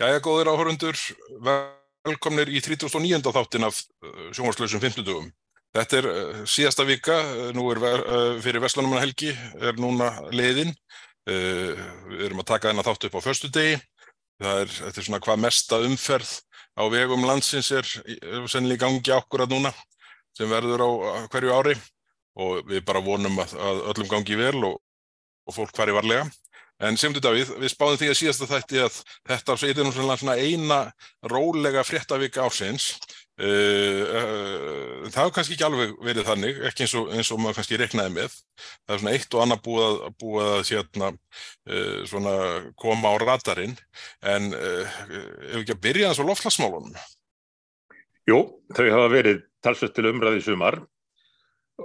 [0.00, 0.96] Jæja, góðir áhörundur,
[1.44, 3.18] velkomnir í 39.
[3.36, 5.26] þáttin af uh, sjónvarslösum 50 dugum.
[5.76, 7.82] Þetta er uh, síðasta vika, uh, nú er
[8.40, 10.72] fyrir Vestlunumanna helgi, er núna leiðin.
[11.28, 13.76] Við erum að taka þennan þátt upp á förstu degi.
[14.40, 16.32] Það er, þetta er svona hvað mesta umferð
[16.80, 17.92] á vegum landsins er
[18.48, 19.74] sennilega í gangi ákvörðað núna
[20.32, 20.88] sem verður á
[21.28, 21.76] hverju ári
[22.40, 24.80] og við bara vonum að, að öllum gangi vel og,
[25.44, 26.24] og fólk hvar í varlega.
[26.80, 30.78] En semdu Davíð, við spáðum því að síðasta þætti að þetta er svona eina
[31.28, 32.94] rólega fréttavika ársins.
[33.40, 37.58] Uh, uh, það hefur kannski ekki alveg verið þannig, ekki eins og, eins og maður
[37.60, 38.34] kannski reknaði með.
[38.84, 41.10] Það er svona eitt og annað búið að, búið að sérna,
[41.76, 43.76] uh, koma á radarinn.
[44.34, 47.00] En ef við ekki að byrja þess á loftlagsmálunum?
[48.28, 48.40] Jú,
[48.76, 50.80] þau hafa verið talsvöld til umræði sumar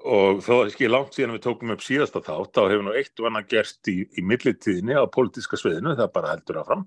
[0.04, 3.22] og þó að ekki langt síðan við tókum upp síðasta þátt, þá hefur nú eitt
[3.22, 6.86] og annað gerst í, í millitíðinni á politiska sviðinu, það bara heldur áfram.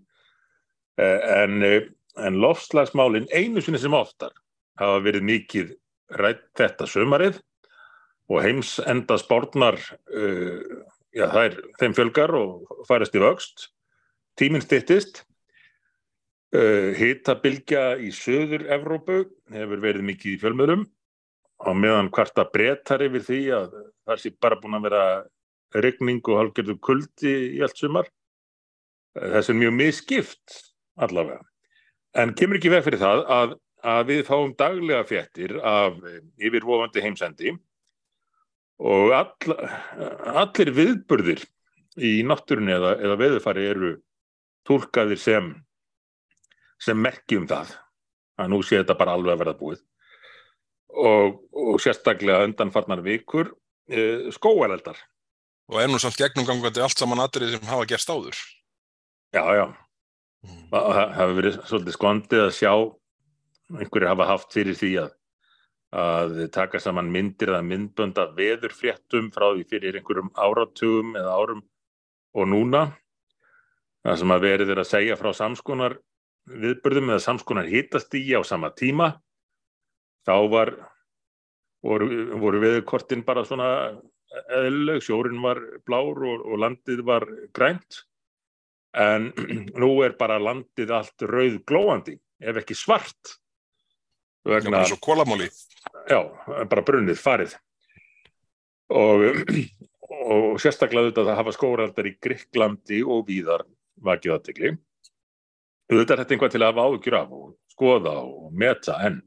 [0.99, 1.89] Eh, en, eh,
[2.19, 4.35] en lofslagsmálinn einu sinni sem oftar
[4.79, 5.73] hafa verið mikið
[6.19, 7.41] rætt þetta sömarið
[8.29, 9.79] og heims enda spórnar,
[10.13, 10.82] uh, eh,
[11.16, 13.69] já það er þeim fjölgar og færast í vöxt,
[14.37, 15.23] tíminn stittist,
[16.52, 19.23] uh, hitabilgja í söður Evrópu
[19.54, 20.85] hefur verið mikið í fjölmöðurum
[21.59, 25.04] á meðan hvarta breytar yfir því að það sé bara búin að vera
[25.74, 28.09] regning og halgerðu kuldi í allt sumar.
[29.18, 30.59] Þess er mjög miskipt
[31.02, 31.42] allavega.
[32.18, 35.98] En kemur ekki veg fyrir það að, að við fáum daglega fjettir af
[36.38, 37.54] yfirvofandi heimsendi
[38.79, 39.56] og all,
[40.45, 41.42] allir viðburðir
[41.98, 43.92] í náttúrunni eða, eða veðufari eru
[44.68, 45.51] tólkaðir sem,
[46.79, 47.74] sem merkjum það.
[48.38, 49.82] Að nú sé þetta bara alveg að verða búið
[50.99, 53.52] og, og sérstaklega undanfarnar vikur
[53.88, 54.99] e, skóareldar.
[55.68, 58.38] Og er nú samt gegnumgangandi allt saman aðrið sem hafa gerst áður?
[59.37, 59.66] Já, já.
[60.46, 60.65] Mm.
[60.73, 62.73] Það hefur verið svolítið skondið að sjá
[63.79, 65.15] einhverju hafa haft fyrir því að
[65.88, 71.62] að taka saman myndir eða myndbönda veðurfréttum frá því fyrir einhverjum áratugum eða árum
[72.36, 72.82] og núna
[74.04, 75.97] það sem að verið er að segja frá samskonar
[76.48, 79.15] viðbörðum eða samskonar hittast í á sama tíma
[80.28, 80.75] þá var,
[81.84, 82.09] voru,
[82.41, 83.71] voru veðurkortin bara svona
[84.59, 88.03] eðluleg, sjórin var blár og, og landið var grænt.
[88.99, 89.31] En
[89.83, 93.39] nú er bara landið allt rauð glóandi ef ekki svart.
[94.49, 95.49] Vegna, Já, kólamóli
[96.09, 96.22] Já,
[96.71, 97.56] bara brunnið, farið.
[98.95, 99.25] Og,
[100.33, 103.66] og sérstaklega þetta að hafa skóraldar í Gríklandi og víðar
[104.05, 104.77] vakið aðtegli
[105.89, 109.19] þetta er þetta einhvað til að hafa ágjur af og skoða og meta enn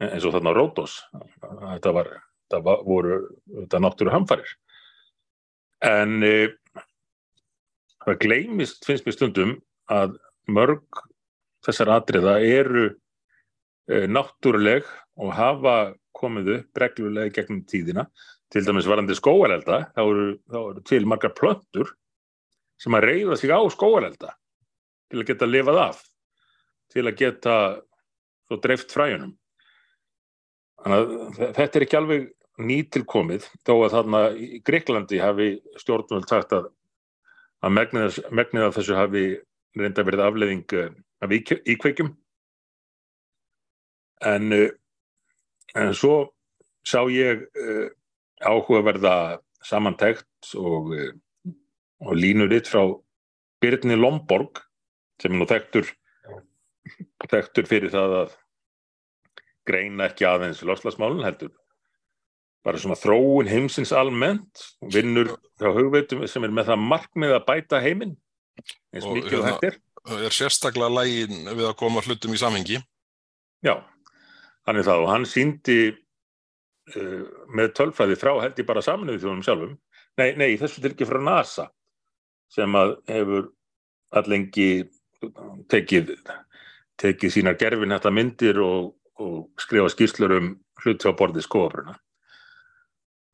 [0.00, 2.10] eins og þarna Rótos þetta, var,
[2.46, 4.56] þetta var, voru þetta náttúru hamfarir
[5.84, 6.34] en e,
[8.04, 9.54] það gleimist finnst mér stundum
[9.92, 10.16] að
[10.50, 11.04] mörg
[11.66, 12.86] þessar atriða eru
[13.90, 14.88] e, náttúruleg
[15.20, 15.76] og hafa
[16.16, 18.06] komið upp reglulega gegnum tíðina.
[18.50, 21.92] Til dæmis varandi skóarelda þá eru, þá eru til margar plöntur
[22.80, 24.34] sem að reyða sig á skóarelda
[25.10, 26.00] til að geta lifað af
[26.90, 27.54] til að geta
[28.48, 29.36] svo dreift fræjunum
[30.84, 32.28] þetta er ekki alveg
[32.60, 36.68] nýtilkomið þó að þarna í Greiklandi hafi stjórnvöld sagt að,
[37.64, 39.24] að megnið af þessu hafi
[39.78, 40.90] reynda verið afleðing eh,
[41.22, 42.10] af íkveikjum.
[44.26, 44.72] En, eh,
[45.78, 46.32] en svo
[46.84, 47.88] sá ég uh,
[48.40, 49.38] áhugaverða
[49.68, 50.94] samantækt og,
[52.00, 52.82] og línuritt frá
[53.60, 54.62] Byrni Lomborg
[55.20, 55.90] sem er nú þekktur,
[57.28, 58.32] þekktur fyrir það að
[59.68, 61.52] greina ekki aðeins loslasmálun heldur.
[62.64, 67.80] Bara svona þróun heimsins almennt vinnur hjá hugveitum sem er með það markmið að bæta
[67.80, 68.18] heiminn
[68.92, 69.78] eins og mikið þetta er.
[70.00, 72.80] Það er sérstaklega lægin við að koma hlutum í samhengi.
[73.64, 73.74] Já,
[74.68, 77.24] hann er það og hann síndi uh,
[77.56, 79.74] með tölfræði frá held ég bara saminuði þjónum sjálfum.
[80.20, 81.68] Nei, nei, þessu til ekki frá NASA
[82.50, 83.50] sem að hefur
[84.18, 84.70] allengi
[85.70, 86.16] tekið
[87.00, 90.50] tekið sínar gerfin þetta myndir og og skrifa skýrslur um
[90.82, 91.94] hluti á borði skoðabruna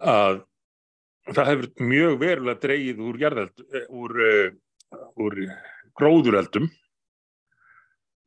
[0.03, 0.43] að
[1.35, 4.51] það hefur mjög verulega dreyið úr, jarðeld, eh, úr, uh,
[5.23, 5.39] úr
[5.97, 6.69] gróðureldum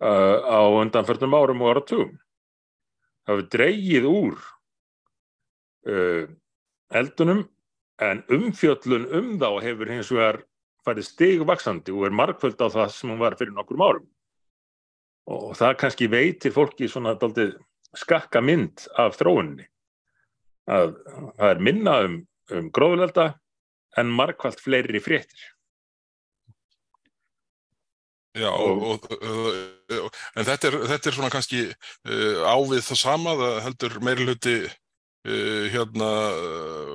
[0.03, 2.17] uh, á undanförnum árum og áratugum.
[3.23, 4.39] Það hefur dreyið úr
[6.99, 7.45] eldunum
[8.03, 10.41] en umfjöllun um þá hefur hins vegar
[10.85, 14.07] farið stigvaksandi og er markvöld á það sem hún var fyrir nokkur árum
[15.29, 17.55] og það kannski veitir fólki svona daldið
[17.97, 19.67] skakka mynd af þróunni
[20.69, 20.97] að
[21.37, 22.17] það er minna um,
[22.53, 23.31] um gróðlelda
[23.97, 25.47] en markvælt fleiri fréttir
[28.37, 33.55] Já, og, og, en þetta er, þetta er svona kannski uh, ávið það sama, það
[33.65, 36.09] heldur meiri hluti uh, hérna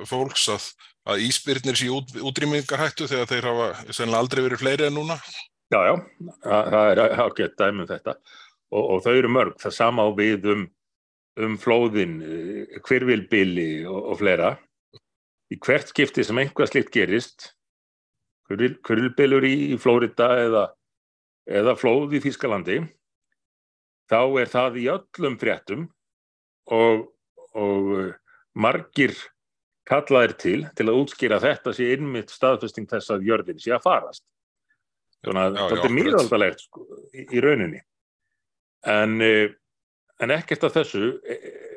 [0.07, 0.69] fólks að,
[1.11, 5.19] að íspyrnir sé út, útrýmingarhættu þegar þeir hafa sennilega aldrei verið fleiri en núna.
[5.75, 5.95] Já, já,
[6.45, 8.15] það, er ágætt dæmum þetta.
[8.75, 10.63] Og þau eru mörg, það sama á við um,
[11.45, 12.15] um flóðin,
[12.87, 14.55] hvirvilbili og fleira.
[15.51, 17.51] Í hvert skipti sem einhvað slikt gerist,
[18.49, 20.65] hvirvilbilur í, í Flórida eða
[21.45, 22.79] eða flóð í Þýskalandi
[24.09, 25.87] þá er það í öllum fréttum
[26.73, 27.07] og,
[27.53, 27.91] og
[28.57, 29.13] margir
[29.89, 34.25] kallaðir til til að útskýra þetta sé innmitt staðfesting þess að jörðin sé að farast
[35.25, 37.81] þetta er mýðaldalegt sko, í, í rauninni.
[38.85, 41.15] En, en ekkert af þessu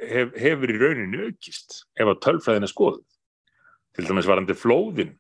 [0.09, 3.07] hef, hefur í rauninni aukist ef að tölfræðin er skoðuð.
[3.97, 5.15] Til dæmis varandi flóðin.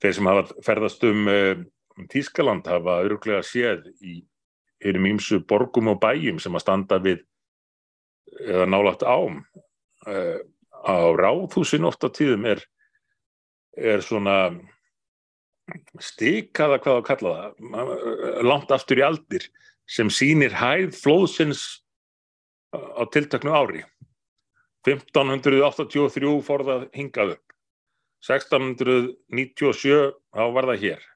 [0.00, 1.28] Þeir sem hafa ferðast um
[2.10, 4.20] Tískaland hafa öruglega séð í
[4.80, 7.24] einum ímsu borgum og bæjum sem að standa við
[8.46, 9.42] eða nálagt ám.
[10.80, 12.62] Á ráðhúsin ofta tíðum er,
[13.76, 14.54] er svona
[16.02, 19.46] stikaða hvað að kalla það langt aftur í aldir
[19.90, 21.62] sem sínir hæð flóðsins
[22.74, 23.84] á tiltaknu ári
[24.86, 27.56] 1583 fór það hingað upp
[28.26, 31.10] 1697 þá var það hér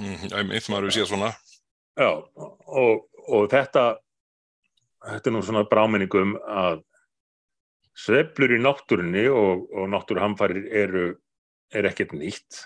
[0.00, 1.30] Æmið, maður hefur síðan svona.
[2.00, 3.84] Já, og, og þetta,
[5.04, 6.80] þetta er nú svona bráminningum að
[8.02, 11.04] sveflur í náttúrunni og, og náttúruhamfarir eru
[11.72, 12.62] er ekkert nýtt.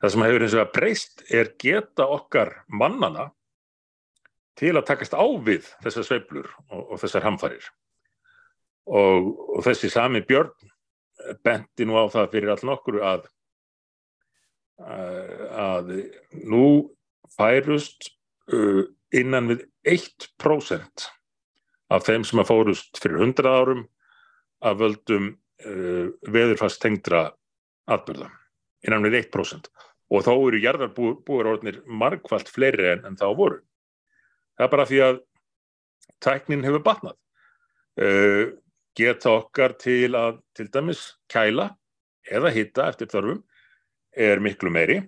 [0.00, 3.28] Það sem hefur eins og að breyst er geta okkar mannana
[4.56, 7.66] til að takast á við þessar sveflur og, og þessar hamfarir.
[8.90, 10.54] Og þessi sami Björn
[11.44, 13.28] benti nú á það fyrir all nokkru að
[14.80, 15.90] að
[16.48, 16.64] nú
[17.36, 18.08] færust
[18.48, 21.04] uh, innan við 1%
[21.92, 23.84] af þeim sem að fórust fyrir 100 árum
[24.64, 25.30] að völdum
[25.60, 27.26] veðurfast tengdra
[27.92, 28.30] atbyrða,
[28.88, 29.68] innan við 1%
[30.10, 33.60] og þá eru jarðarbúar orðinir margfalt fleiri en, en þá voru.
[34.58, 35.20] Það er bara því að
[36.20, 37.16] tæknin hefur batnað.
[38.00, 38.56] Uh,
[38.98, 41.70] geta okkar til að til dæmis kæla
[42.30, 43.40] eða hitta eftir þörfum
[44.16, 44.98] er miklu meiri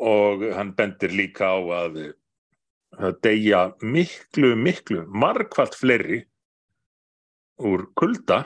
[0.00, 1.98] og hann bendir líka á að
[2.96, 6.22] það deyja miklu, miklu, margfalt fleiri
[7.60, 8.44] úr kulda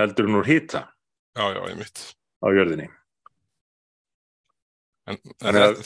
[0.00, 0.50] heldur en úr
[1.78, 2.02] mitt
[2.42, 2.88] á jörðinni
[5.10, 5.82] en, en það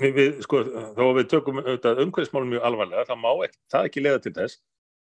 [0.00, 0.62] við, við, sko,
[0.96, 4.60] þó við tökum umhverfismálum mjög alvarlega, það má ekki, það ekki leiða til þess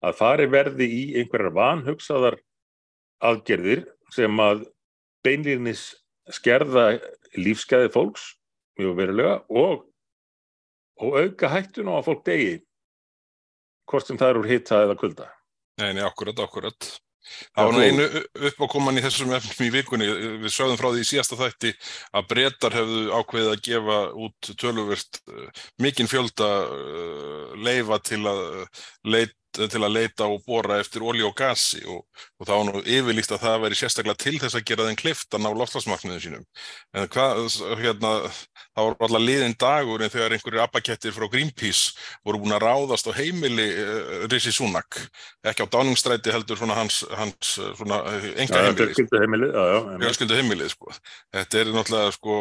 [0.05, 2.39] að fari verði í einhverjar vanhugsaðar
[3.25, 4.67] aðgerðir sem að
[5.25, 5.87] beinlýðnis
[6.33, 6.99] skerða
[7.39, 8.35] lífsgæði fólks
[8.81, 9.87] mjög verulega og,
[11.01, 12.55] og auka hættun á að fólk degi
[13.91, 15.31] hvort sem það er úr hitta eða kulda.
[15.81, 16.89] Nei, nei, akkurat, akkurat.
[17.55, 18.09] Það var nú einu
[18.51, 20.09] uppákoman í þessum efnum í vikunni,
[20.45, 21.73] við sögðum frá því í síðasta þætti
[22.13, 25.23] að breytar hefðu ákveðið að gefa út töluvert
[25.83, 26.51] mikinn fjölda
[27.65, 28.45] leifa til að
[29.15, 32.03] leit til að leita og bóra eftir olí og gasi og,
[32.41, 35.37] og það var nú yfirlýst að það væri sérstaklega til þess að gera þenn klift
[35.37, 36.45] að ná loftslagsmarkmiðum sínum.
[36.95, 37.43] En hvað,
[37.81, 38.13] hérna,
[38.75, 41.95] það var alltaf liðin dagur en þegar einhverjir abbakettir frá Greenpeace
[42.27, 44.99] voru búin að ráðast á heimili uh, Rishi Sunak,
[45.47, 48.01] ekki á dáningsstræti heldur svona hans, hans svona
[48.35, 48.91] enga heimili.
[48.91, 49.79] Fjölskyldu heimili, já, já.
[50.03, 50.95] Fjölskyldu heimili, sko.
[51.35, 52.39] Þetta er náttúrulega, sko,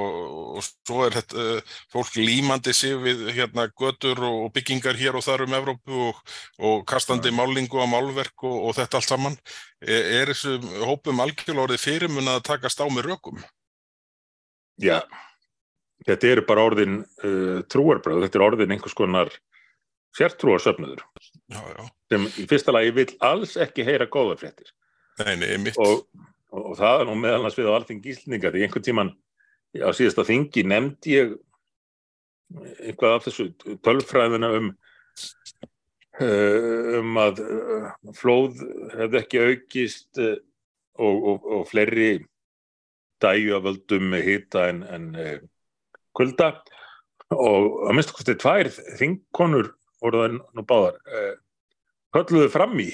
[0.57, 5.25] og svo er þetta, uh, fólk límandi sig við hérna götur og byggingar hér og
[5.25, 6.21] þar um Evrópu og,
[6.63, 9.35] og kastandi málingu á málverk og, og þetta allt saman.
[9.83, 10.55] Er, er þessu
[10.87, 13.41] hópum algjörlega orðið fyrirmun að takast á með rökum?
[14.81, 15.01] Já,
[16.07, 19.33] þetta eru bara orðin uh, trúarbröð, þetta er orðin einhvers konar
[20.17, 21.03] sértrúarsöfnuður.
[22.11, 24.71] Sem í fyrsta lagi vil alls ekki heyra góða fréttir.
[25.19, 26.05] Nei, nei, og,
[26.53, 29.11] og, og það er nú meðalans við á allting gíslninga því einhvern tíman
[29.81, 31.35] á síðasta þingi nefndi ég
[32.85, 33.49] eitthvað af þessu
[33.85, 34.73] tölfræðina um
[36.21, 38.59] um að eh, flóð
[38.93, 40.35] hefði ekki aukist eh,
[41.01, 42.11] og, og, og fleiri
[43.23, 45.07] dæju að völdum hýta en, en
[46.13, 46.51] kulda
[47.33, 49.71] og að minnst okkur tvær þingkonur
[50.03, 50.99] voru það nú báðar
[52.13, 52.91] hölluðu fram í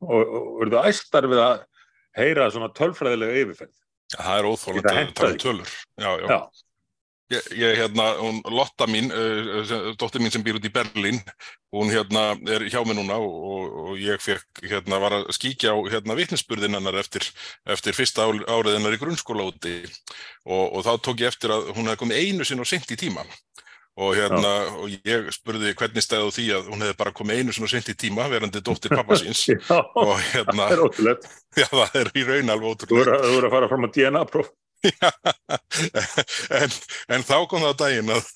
[0.00, 1.64] og, voruðu æstar við að
[2.18, 3.74] heyra svona tölfræðilega yfirferð.
[4.12, 5.74] Það er óþólandi að tala um tölur.
[5.96, 6.26] Já, já.
[6.28, 6.38] já.
[7.32, 11.20] Ég, hérna, hún, Lotta mín, uh, dóttir mín sem býr út í Berlín,
[11.72, 15.72] hún hérna er hjá mig núna og, og, og ég fekk, hérna, var að skíkja
[15.72, 17.26] á hérna vittnesburðin hennar eftir,
[17.64, 19.80] eftir fyrsta árið hennar í grunnskóla úti.
[20.44, 23.00] Og, og þá tók ég eftir að hún hefði komið einu sinn og senkt í
[23.00, 23.24] tíma.
[24.00, 27.52] Og hérna, og ég spurði hvernig stæði á því að hún hefði bara komið einu
[27.52, 29.42] svona sent í tíma, verandi dóttir pappa síns.
[29.68, 31.28] Og hérna, það er ótrúlegt.
[31.60, 34.48] já það er í raun alveg ótrúlega þú voru að fara fram á DNA-próf.
[36.60, 36.74] en,
[37.14, 38.32] en þá kom það daginn að,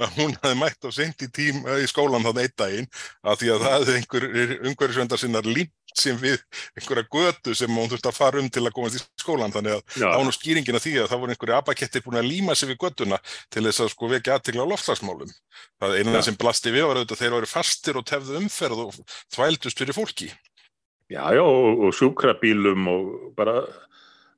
[0.00, 2.90] að hún hefði mætt á sent í tíma í skólan þannig einn daginn
[3.22, 4.28] að því að það hefði einhver
[4.70, 6.38] umhverfisvendar sinnar límt sem við
[6.78, 10.06] einhverja götu sem hún þurfti að fara um til að komast í skólan þannig að
[10.08, 12.80] án og skýringin að því að það voru einhverju abakettir búin að líma sig við
[12.86, 13.18] göttuna
[13.52, 15.34] til þess að sko vekja aðtegla á loftslagsmálum.
[15.82, 16.24] Það eina Já.
[16.28, 18.98] sem blasti við var auðvitað að þeir voru fastir og tefðu umferð og
[19.36, 20.30] þvældust fyrir fólki.
[21.12, 23.60] Já, já, og, og sjúkrabílum og bara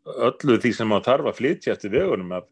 [0.04, 2.48] öllu því sem maður þarf að flytja eftir vegunum af,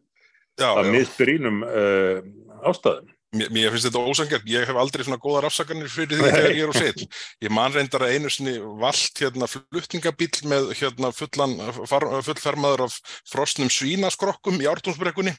[0.61, 0.91] af já.
[0.93, 2.23] misbrínum uh,
[2.65, 3.11] ástæðum.
[3.33, 6.63] Mér, mér finnst þetta ósangjart, ég hef aldrei svona góðar afsakanir fyrir því þegar ég
[6.67, 7.05] er á setl.
[7.41, 11.55] Ég man reyndar að einu sinni vald hérna flutningabíl með hérna fullan,
[11.89, 12.97] far, fullfermaður af
[13.31, 15.33] frosnum svínaskrokkum í ártúnsbrekkunni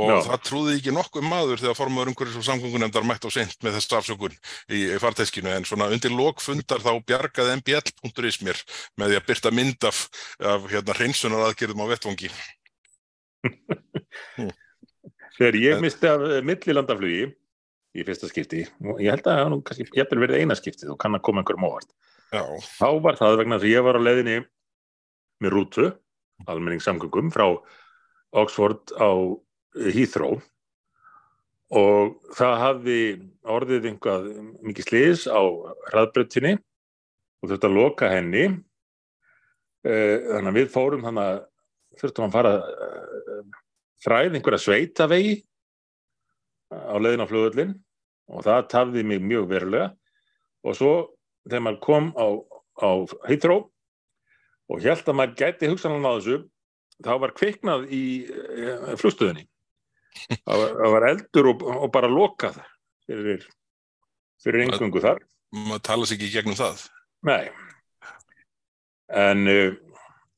[0.00, 0.16] og Já.
[0.26, 3.96] það trúði ekki nokkuð maður þegar formaður umhverjus og samgöngunemndar mætt á sent með þess
[3.98, 4.34] afsökun
[4.70, 8.62] í, í farteskinu en svona undir lokfundar þá bjargaði mbl.is mér
[8.98, 10.02] með því að byrta mynd af,
[10.54, 12.30] af hérna hreinsunar aðgerðum á vettvangi.
[15.36, 17.28] Þegar ég misti af eh, millilandaflugi
[17.98, 20.98] í fyrsta skipti, og ég held að það nú kannski jafnvel verið eina skiptið og
[21.02, 21.90] kann að koma einhverjum óvart.
[22.30, 22.42] Já,
[22.78, 24.36] Þá var það vegna að ég var á leiðinni
[25.42, 25.88] með rútu,
[26.50, 27.46] almenningssamgöngum, frá
[28.40, 29.10] Oxford á
[29.90, 30.38] Heathrow
[31.70, 33.00] og það hafði
[33.46, 34.24] orðið einhvað
[34.66, 35.38] mikið sliðis á
[35.90, 38.46] hraðbröttinni og þurfti að loka henni.
[39.86, 41.38] Eh, Þannig að við fórum þannig að
[42.00, 43.59] þurftum að fara eh,
[44.04, 45.34] þræð einhverja sveitavegi
[46.70, 47.74] á leiðin á flugvöllin
[48.30, 49.90] og það tafði mig mjög verulega.
[50.64, 50.92] Og svo
[51.48, 52.26] þegar maður kom á,
[52.84, 52.90] á
[53.28, 53.64] Heathrow
[54.70, 56.38] og held að maður gæti hugsanlega á þessu
[57.00, 59.46] þá var kviknað í e, flugstöðinni.
[60.44, 62.60] Það var, var eldur og, og bara lokað
[63.06, 63.44] fyrir,
[64.42, 65.22] fyrir engungu þar.
[65.54, 66.86] maður tala sig ekki gegnum það.
[67.26, 67.50] nei.
[69.10, 69.74] En uh,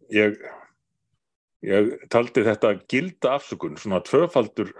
[0.08, 0.38] ég
[1.62, 4.72] ég taldi þetta gilda afsökun svona tvöfaldur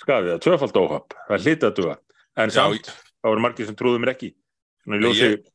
[0.00, 1.16] skafið, að tvöfald óhapp.
[1.28, 1.96] Það hlýtti að duga.
[2.40, 2.90] En Já, samt,
[3.20, 4.34] það voru margir sem trúðu mér ekki.
[4.90, 5.48] Ljósi Ég-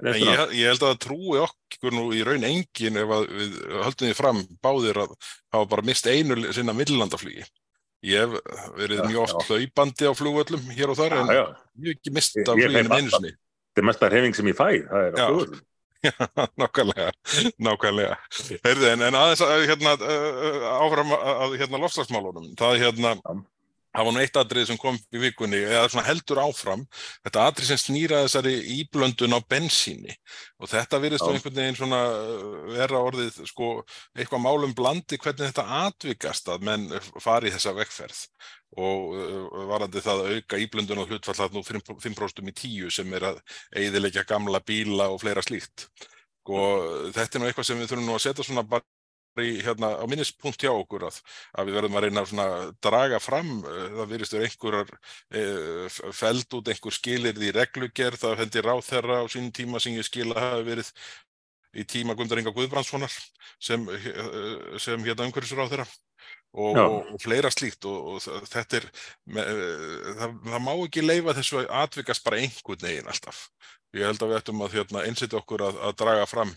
[0.00, 3.56] En ég, ég held að það trúi okkur nú í raun engin ef að við
[3.84, 5.10] höldum því fram báðir að
[5.52, 7.44] hafa bara mist einu sinna millilandaflugi.
[8.08, 8.30] Ég hef
[8.78, 11.42] verið Já, mjög oft hlaupandi á flugvöllum hér og þar en já,
[11.84, 13.32] ég hef ekki mist Ég- af ég hleyp einu sinni.
[13.36, 15.28] þetta er mesta hreyfing sem ég fæ það er á
[16.00, 16.12] Já.
[16.56, 17.10] nákvæmlega,
[17.60, 18.18] nákvæmlega.
[18.64, 19.94] Heyrðu, en, en aðeins að, hérna,
[20.80, 22.52] áfram að, hérna, lofslagsmálunum.
[22.56, 23.12] Það, hérna,
[23.90, 26.84] það var nú eitt atrið sem kom í vikunni, eða heldur áfram,
[27.26, 30.14] þetta atrið sem snýra þessari íblöndun á bensíni
[30.60, 33.72] og þetta virðist á einhvern veginn svona uh, vera orðið sko
[34.14, 36.86] eitthvað málum blandi hvernig þetta atvikast að menn
[37.18, 38.22] fari þessa vegferð
[38.78, 43.18] og uh, varandi það að auka íblöndun og hlutfall að nú 5% í 10 sem
[43.18, 43.42] er að
[43.74, 45.88] eigðilegja gamla bíla og fleira slíkt.
[46.50, 48.86] Og þetta er nú eitthvað sem við þurfum nú að setja svona bara
[49.42, 51.18] í, hérna, á minnispunkt hjá okkur að,
[51.58, 54.94] að við verðum að reyna að draga fram, uh, það virðist verið einhverjar
[55.40, 60.06] uh, feld út einhver skilirði í reglugerð, það hendi ráþherra á sínum tíma sem ég
[60.06, 60.94] skila hafi verið
[61.70, 63.12] í tíma Gundar Inga Guðbrandssonar
[63.62, 63.84] sem,
[64.82, 66.09] sem hérna umhverfisráþherra og, Já.
[66.52, 66.76] Og,
[67.14, 68.88] og fleira slíkt og, og þetta er,
[69.26, 73.44] með, uh, það, það má ekki leifa þessu að atvikast bara einhvern veginn alltaf.
[73.90, 76.50] Ég held að við ættum að hérna, einsetja okkur að, að draga fram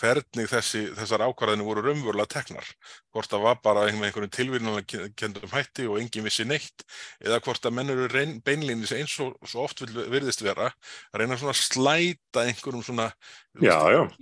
[0.00, 2.66] hvernig þessi, þessar ákvarðinu voru raunverulega teknar.
[3.14, 6.82] Hvort það var bara einhver- einhverjum tilvíðunum kendum hætti og enginn vissi neitt
[7.22, 10.72] eða hvort að menn eru reyn- beinlínis eins og svo oft virðist vera
[11.14, 13.06] að reyna svona að slæta einhverjum svona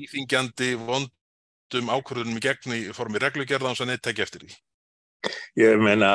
[0.04, 4.52] íþingjandi vondum ákvarðunum í gegn í formi reglugerða og svo neitt ekki eftir því.
[5.58, 6.10] Ég meina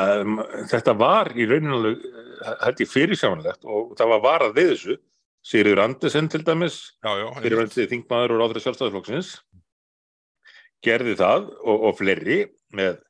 [0.71, 4.99] þetta var í rauninu uh, held ég fyrirsjámanlegt og það var varað við þessu.
[5.43, 9.33] Sigurður Andersen til dæmis fyrirvændi þingmaður og ráður sjálfstæðarflokksins
[10.83, 12.37] gerði það og, og fleiri
[12.75, 13.01] með,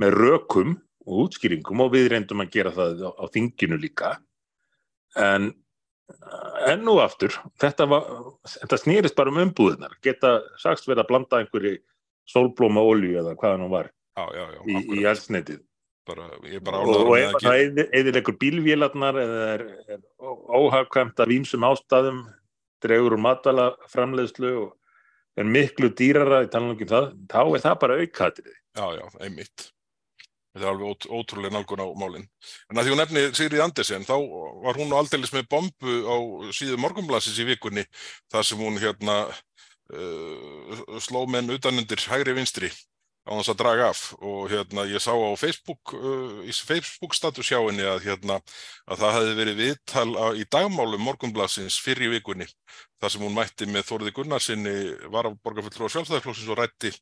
[0.00, 0.74] með rökum
[1.08, 4.12] og útskýringum og við reyndum að gera það á, á þinginu líka.
[5.16, 5.54] En
[6.68, 8.08] enn og aftur þetta, var,
[8.44, 11.78] þetta snýrist bara um umbúðunar geta sagst verið að blanda einhverju
[12.28, 15.08] sólblóma olju eða hvað hann var já, já, já, í, í akkurat.
[15.12, 15.62] eldsneitið
[16.04, 16.28] bara,
[16.64, 19.66] bara og, og ef að það eðilegur bílvélarnar eða er,
[19.96, 20.00] er
[20.60, 22.24] óhagkvæmt af ímsum ástæðum
[22.84, 24.74] dregur úr matvælaframleiðslu og
[25.40, 28.58] er miklu dýrara í talningum það, þá er það bara aukaðrið.
[28.74, 29.70] Já, já, einmitt.
[30.54, 32.26] Þetta er alveg ót, ótrúlega nálgun á málinn.
[32.70, 34.14] En að því hún nefni Sigrid Andersen, þá
[34.62, 36.16] var hún aldeilis með bombu á
[36.54, 37.82] síðu morgunblassis í vikunni,
[38.30, 42.70] þar sem hún hérna uh, sló menn utanundir hægri vinstri
[43.24, 44.00] á þess að draga af.
[44.20, 48.38] Og hérna ég sá á Facebook, uh, í Facebook status hjá henni að hérna
[48.84, 52.48] að það hefði verið viðtal á, í dagmálum morgunblassins fyrir vikunni
[53.00, 54.74] þar sem hún mætti með Þóriði Gunnarsinni
[55.12, 56.92] var af borgarfulltrú á sjálfstæðarflóksins og rætti,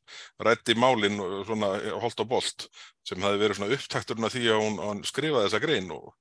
[0.43, 2.67] rætti málinn svona holt og bolt
[3.07, 6.11] sem hefði verið svona upptakturinn að því að hún, hún skrifaði þessa grein og,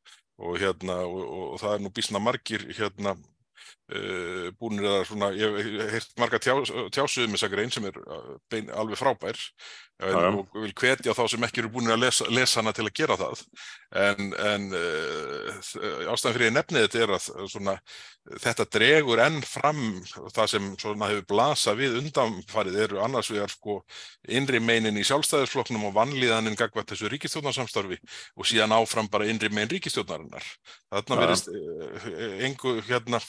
[0.42, 1.23] og hérna og,
[1.54, 3.82] og það er nú bísna margir hérna Uh,
[4.61, 6.55] búinir að svona, ég hef heilt marga tjá,
[6.95, 9.41] tjásuðum um þessa grein sem er uh, bein, alveg frábær
[10.03, 12.95] en, og vil hvetja þá sem ekki eru búinir að lesa, lesa hana til að
[12.97, 13.43] gera það.
[14.03, 17.77] En, en uh, ástæðan fyrir ég nefnið þetta er að svona,
[18.43, 19.83] þetta dregur enn fram
[20.33, 23.81] það sem hefur blasað við undanfarið eru annars vegar sko
[24.31, 27.99] innri meinin í sjálfstæðisflokknum og vannlíðaninn gagvað þessu ríkistjórnarsamstarfi
[28.39, 30.47] og síðan áfram bara innri mein ríkistjórnarinnar
[30.93, 31.51] þarna verist
[32.47, 33.21] engu hérna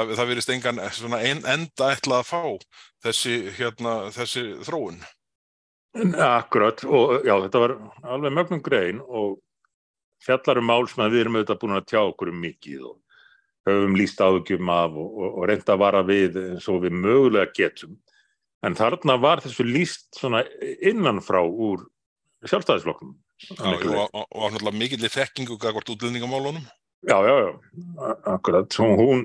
[0.00, 2.42] það, það verist engan ein, enda ætlað að fá
[3.04, 5.00] þessi, hérna, þessi þróun.
[6.22, 7.76] Akkurat og já þetta var
[8.06, 9.40] alveg mögnum grein og
[10.22, 12.98] fjallarum mál sem við erum auðvitað búin að tjá okkur um mikið og
[13.68, 17.50] höfum líst áðugjum af og, og, og reynda að vara við eins og við mögulega
[17.56, 17.96] getum.
[18.66, 20.20] En þarna var þessu líst
[20.84, 21.86] innanfrá úr
[22.46, 23.16] sjálfstæðisflokknum.
[23.40, 26.66] Já, og, og náttúrulega mikill í þekkingu gagvart útlendingamálunum.
[27.08, 27.52] Já, já, já,
[28.28, 28.76] akkurat.
[28.76, 29.24] Hún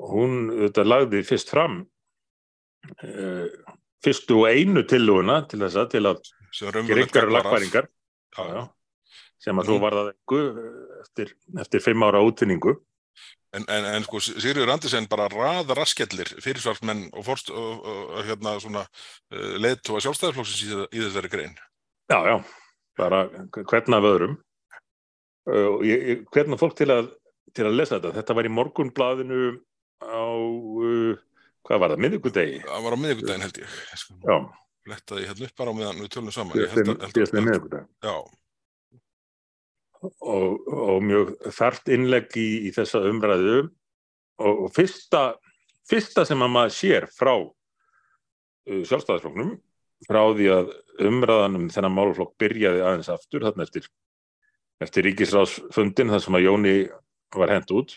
[0.00, 3.48] hún þetta lagði fyrst fram uh,
[4.02, 6.22] fyrstu og einu tilluguna til þess að til að
[6.88, 7.90] gera ykkur lagfæringar.
[9.42, 9.68] Sem að mm.
[9.68, 10.10] þú varðað
[11.02, 12.76] eftir, eftir fimm ára útvinningu
[13.52, 18.54] En, en, en sko Sigurður Andersen bara raða raskellir fyrirsvarsmenn og, forst, og, og hérna
[18.62, 21.58] svona uh, leiðtóa sjálfstæðarflóksins í, í þessari grein.
[22.08, 22.36] Já, já,
[22.96, 23.26] bara
[23.58, 24.38] hvernig af öðrum.
[25.50, 25.84] Uh, og
[26.32, 27.10] hvernig fólk til að,
[27.52, 29.42] til að lesa þetta, þetta var í morgunbladinu
[30.02, 31.16] á, uh,
[31.66, 32.60] hvað var það, miðugudegi?
[32.66, 34.38] Það var á miðugudegin held ég, sko.
[34.90, 36.58] Lettaði hérna upp bara meðan við tölum saman.
[36.58, 37.84] Síðastlega miðugudegi.
[38.02, 38.16] Já,
[40.02, 45.22] og, og mjög þart innlegg í, í þessa umræðu og, og fyrsta,
[45.88, 49.54] fyrsta sem að maður sér frá uh, sjálfstæðisflokknum
[50.08, 50.72] frá því að
[51.06, 53.86] umræðanum þennan málflokk byrjaði aðeins aftur þarna eftir,
[54.82, 56.74] eftir ríkisráðsfundin þar sem að Jóni
[57.38, 57.94] var hend út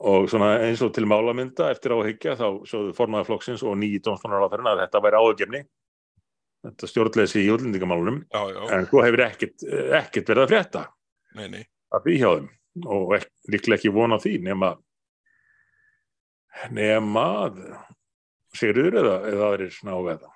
[0.00, 4.44] og svona eins og til málamynda eftir áhyggja þá svoðu formaði flokksins og nýji dómsmálar
[4.44, 5.62] á þeirra að þetta væri áhugjefni
[6.66, 8.20] þetta stjórnleysi í útlendingamálunum.
[8.74, 9.64] En þú hefur ekkert,
[10.00, 10.84] ekkert verið að frétta
[11.38, 11.62] nei, nei.
[11.94, 12.48] að því hjá þeim.
[12.92, 14.74] Og ek, líklega ekki vona því nema
[16.72, 17.26] nema
[18.56, 20.30] sérur eða, eða aðrir sná eða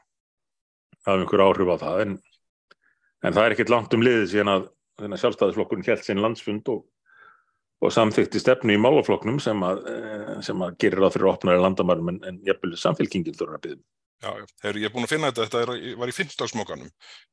[1.07, 2.15] hafa einhver áhrif á það en,
[3.25, 4.67] en það er ekkert langt um liðið síðan að
[5.23, 6.83] sjálfstæðisflokkurinn held sinn landsfund og,
[7.81, 12.13] og samþykti stefnu í málaflokknum sem að, eh, sem að gerir það fyrir opnaði landamærum
[12.13, 13.83] en, en jafnvel samfélkingin þurfa að byggja
[14.21, 16.89] Já, Heru, ég er búin að finna þetta, þetta er, var í fimmdagsmókanum,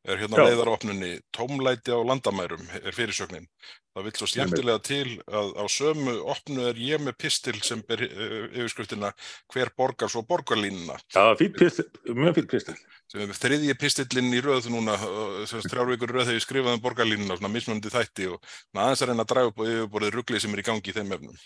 [0.08, 3.50] er hérna leiðaropnunni, tómlæti á landamærum er fyrirsögnin.
[3.92, 8.06] Það vil svo skemmtilega til að á sömu opnu er ég með pistil sem ber
[8.06, 9.10] uh, yfirskriftina
[9.52, 10.96] hver borgar svo borgarlínuna.
[11.12, 12.78] Já, fýtt pistil, mjög fýtt pistil.
[13.12, 14.96] Sem er þriðji pistillinn í röðu núna,
[15.52, 19.52] þrjárvíkur röð hefur skrifað um borgarlínuna, svona mismöndi þætti og aðeins er henn að draga
[19.52, 21.44] upp og yfirborðið rugglið sem er í gangi í þeim efnum.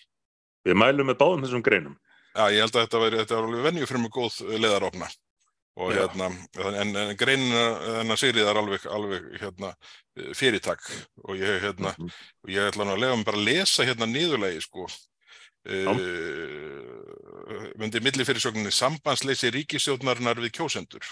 [0.70, 1.98] Við mælum með báðum þessum greinum.
[2.36, 5.10] Já, ég held að þetta var, þetta var alveg venju fyrir mjög góð leðaropna
[5.80, 6.28] og hérna,
[6.60, 7.62] en, en greinina
[8.02, 9.72] þennan Sigrið er alveg, alveg hérna,
[10.36, 10.84] fyrirtak
[11.24, 12.20] og ég, hérna, mm -hmm.
[12.44, 14.88] og ég ætla nú að lega mig bara að lesa hérna nýðulegi sko.
[15.62, 15.94] Uh,
[17.78, 21.06] myndi milli fyrirsögninni sambandsleysi ríkisjóðnarinnar við kjósendur.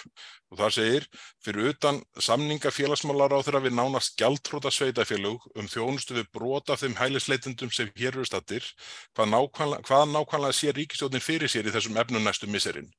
[0.49, 1.05] Og það segir
[1.45, 6.97] fyrir utan samninga félagsmálar á þeirra við nánast gjaldtróta sveitafélug um þjónustu við brota þeim
[6.97, 8.65] hælisleitendum sem hér eru stattir
[9.13, 12.89] hvað nákvæmlega, hvað nákvæmlega sé ríkisjóðnin fyrir sér í þessum efnum næstu miserinn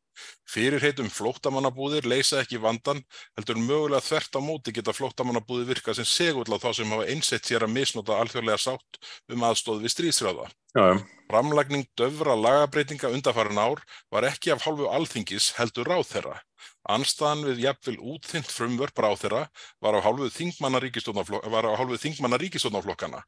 [0.51, 3.03] Fyrirheitum flóttamannabúðir leysa ekki vandan,
[3.39, 7.47] heldur mögulega þvert á móti geta flóttamannabúðir virka sem segull á þá sem hafa einsett
[7.47, 10.51] sér að misnota alþjóðlega sátt um aðstóð við stríðsröða.
[11.31, 16.41] Framlagning döfra lagabreitinga undarfæran ár var ekki af hálfu alþingis heldur ráð þeirra.
[16.91, 19.43] Anstaðan við jafnvel útþynt frumvörp ráþeira
[19.85, 20.81] var á hálfuð þingmanna
[22.41, 23.21] ríkistofnaflokkana.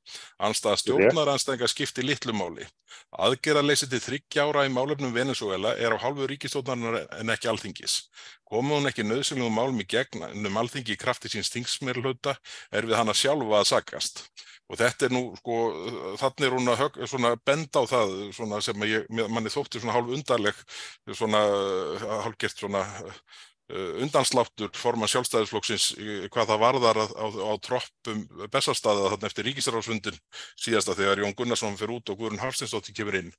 [0.42, 2.64] Anstaða stjórnaranstæðinga skipti litlumáli.
[3.12, 7.94] Aðgerðarleysi til þryggjára í málefnum Venezuela er á hálfuð ríkistofnarinnar en ekki alþingis.
[8.52, 12.34] Komum hún ekki nöðsynlegum málum í gegn um alþingi í krafti síns þingsmerlhauta
[12.76, 14.26] er við hana sjálfa að sagast.
[14.68, 15.56] Og þetta er nú, sko,
[16.20, 18.12] þannig er hún að hög, svona, benda á það
[18.66, 20.60] sem ég, manni þótti svona hálf undarleg,
[21.16, 21.40] svona
[22.26, 22.84] hálfgert svona
[24.02, 25.88] undansláttur forman sjálfstæðisflokksins
[26.32, 30.18] hvað það varðar á, á, á troppum bestastaða þarna eftir ríkisarásfundin
[30.60, 33.32] síðasta þegar Jón Gunnarsson fyrir út og Guðrun Hafstinsdóttir kemur inn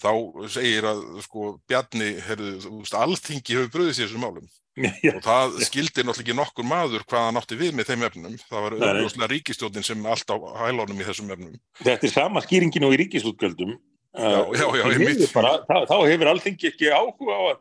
[0.00, 0.10] þá
[0.52, 4.48] segir að sko Bjarni, heyrðu, alþingi hefur bröðið sér þessum málum.
[5.10, 8.36] Og það skildi náttúrulega ekki nokkur maður hvað hann átti við með þeim efnum.
[8.48, 11.56] Það var auðvitað ríkistjórnin sem allt á hælónum í þessum efnum.
[11.82, 13.74] Þetta er sama skýringin og í ríkisútgjöldum.
[14.10, 15.20] Já, já, já, einmitt.
[15.20, 17.58] miður bara, þá, þá hefur alþingi ekki áhuga á að,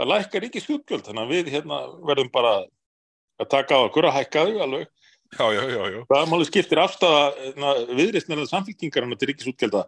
[0.00, 1.78] að lækka ríkisútgjöld, þannig að við hérna,
[2.08, 2.52] verðum bara
[3.42, 4.86] að taka á okkur að hækka þau alveg.
[5.32, 7.22] já, já, já, já, Það máli skiptir afstafa
[7.92, 9.84] viðristnarlega samfélkingarna til ríkisútgjölda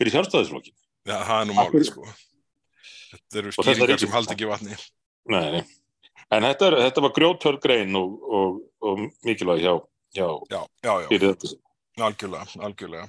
[0.00, 0.76] fyrir sjálfstæðisflokkin.
[1.06, 2.06] já, það er nú málið sko
[3.16, 4.76] þetta eru skýringar sem haldi ekki vatni
[5.26, 5.62] Nei, nei.
[6.30, 9.72] En þetta, er, þetta var grjótörg grein og, og, og mikilvæg hjá,
[10.14, 11.50] hjá já, já, já, fyrir þetta.
[12.06, 13.06] algjörlega, algjörlega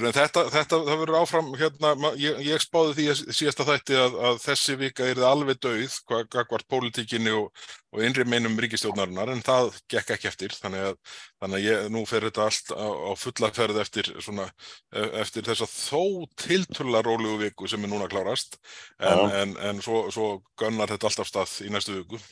[0.00, 4.76] þetta, þetta, það verður áfram, hérna, ég, ég spáði því síðasta þætti að, að þessi
[4.80, 5.98] vika er alveg dauð,
[6.32, 7.50] gagvart pólitíkinni og,
[7.92, 10.96] og innri meinum ríkistjórnarinnar, en það gekk ekki eftir, þannig að,
[11.42, 14.48] þannig að ég, nú fer þetta allt á, á fulla ferð eftir, svona,
[14.96, 16.02] e- eftir þessa þó
[16.42, 18.58] tiltölla rólegu viku sem er núna klárast,
[18.98, 19.38] en, Já.
[19.44, 22.22] en, en svo, svo gunnar þetta allt af stað í næstu viku.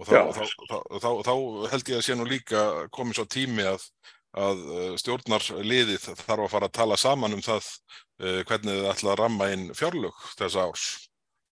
[0.00, 1.32] Og þá, þá, þá, þá
[1.74, 2.62] held ég að sé nú líka
[2.94, 3.84] komið svo tími að
[4.32, 9.12] að eh, stjórnarliðið þarf að fara að tala saman um það uh, hvernig þið ætla
[9.12, 10.84] að ramma inn fjárlög þessa árs.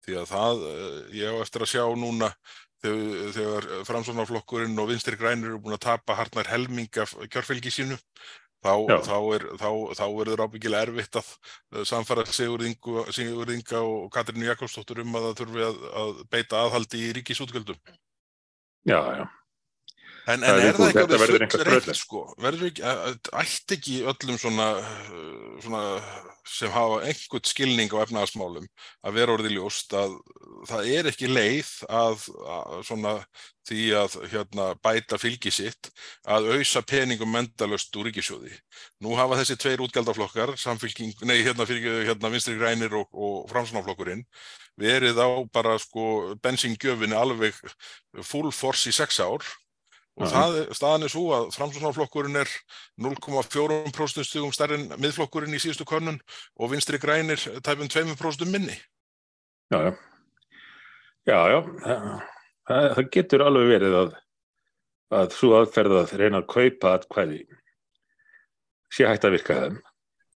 [0.05, 2.31] Því að það, uh, ég á eftir að sjá núna
[2.85, 8.01] þegar, þegar framsóknarflokkurinn og vinstri grænir eru búin að tapa hartnær helminga kjörfylgi sínu,
[8.65, 8.75] þá,
[9.07, 11.31] þá, er, þá, þá verður ábyggilega erfitt að
[11.89, 17.15] samfara Sigurðingu- Sigurðinga og Katrínu Jakobsdóttur um að það þurfi að, að beita aðhaldi í
[17.21, 17.81] ríkisútgjöldum.
[18.85, 19.25] Já, já.
[20.25, 21.97] En, en er það ekki alveg eitthvað full skrautlega.
[21.99, 22.21] sko?
[22.41, 22.85] Verður ekki,
[23.43, 25.83] ætti ekki öllum svona, uh, svona
[26.49, 28.67] sem hafa einhvern skilning á efnaðasmálum
[29.05, 30.17] að vera orðið ljóst að
[30.69, 33.15] það er ekki leið að, að svona
[33.65, 35.89] því að hérna, bæta fylgi sitt
[36.29, 38.53] að auðsa peningum mendalöst úr ríkisjóði.
[39.01, 40.53] Nú hafa þessi tveir útgjaldaflokkar,
[41.25, 44.25] nei hérna fyrir hérna vinstri grænir og, og framsunaflokkurinn
[44.81, 47.57] verið á bara sko bensíngjöfinni alveg
[48.21, 49.45] full force í sex ár
[50.15, 52.51] og það, staðan er svo að framsóknarflokkurinn er
[53.03, 56.21] 0,4% stugum stærri en miðflokkurinn í síðustu könnun
[56.61, 58.77] og vinstri grænir tæpum 2% minni.
[59.75, 59.93] Já, já.
[61.27, 61.59] Já, já.
[62.69, 64.15] Það, það getur alveg verið að,
[65.19, 67.41] að svo aðferð að reyna að kaupa atkvæði
[68.95, 69.81] sé hægt að virka þeim.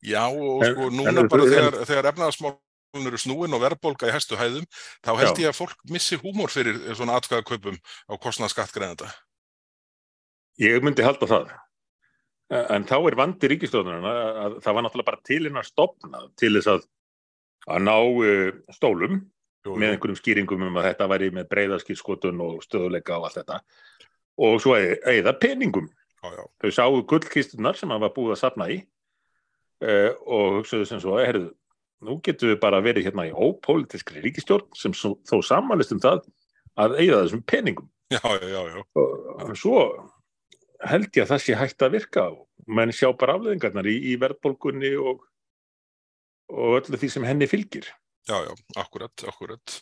[0.05, 4.09] Já og En- sko núna en- bara en- þegar, þegar efnaðasmálun eru snúin og verðbólga
[4.11, 4.67] í hæstu hæðum,
[5.03, 5.43] þá held Já.
[5.43, 9.09] ég að fólk missi húmor fyrir svona atkvæðakaupum á kostnað skattgreinanda.
[10.63, 11.55] Ég myndi halda það.
[12.55, 14.11] En þá er vandi ríkistofnarna
[14.45, 16.85] að það var náttúrulega bara til hennar stopnað til þess að,
[17.73, 19.17] að ná uh, stólum
[19.65, 23.61] Jú, með einhverjum skýringum um að þetta væri með breyðarskilskotun og stöðuleika og allt þetta
[24.45, 25.87] og svo eða peningum.
[26.21, 28.79] Já, já, Þau sáu gullkistunar sem hann var búið að safna í
[29.85, 31.51] uh, og hugsaðu sem svo, herðu,
[32.05, 36.25] nú getum við bara verið hérna í ópolítiskri ríkistjórn sem svo, þó samanlist um það
[36.81, 37.89] að eigða þessum peningum.
[38.13, 38.85] já, já, já, já.
[38.95, 39.79] Og svo
[40.91, 42.27] held ég að það sé hægt að virka
[42.67, 45.25] menn sjá bara afleðingarnar í, í verðbólgunni og,
[46.53, 47.89] og öllu því sem henni fylgir.
[48.29, 49.81] Já, já, akkurat, akkurat.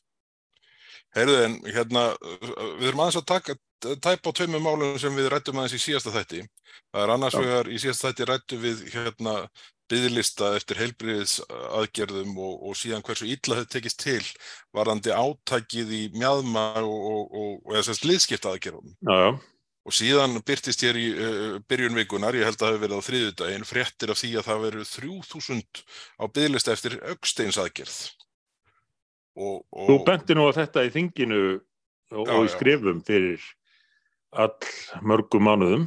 [1.12, 2.06] Heyrðu en hérna,
[2.40, 6.14] við erum aðeins að taka tæpa á tveimur málum sem við rættum aðeins í síðasta
[6.14, 6.42] þætti.
[6.92, 7.42] Það er annars Já.
[7.42, 9.34] vegar í síðasta þætti rættum við hérna
[9.92, 14.22] byðlista eftir heilbriðis aðgerðum og, og síðan hversu illa þetta tekist til
[14.72, 18.94] varðandi átækið í mjadma og, og, og, og eða sérst liðskipta aðgerðum.
[19.04, 19.30] Já, já,
[19.82, 23.06] Og síðan byrtist hér í uh, byrjun vikunar, ég held að það hefur verið á
[23.08, 25.82] þriðjudaginn, fréttir af því að það veru 3000
[26.22, 27.96] á byðlista eftir augsteins aðgerð.
[29.32, 31.42] Og, og, þú benti nú að þetta í þinginu
[32.12, 33.44] og, Já, og í skrifum fyrir
[34.32, 35.86] all mörgum mánuðum.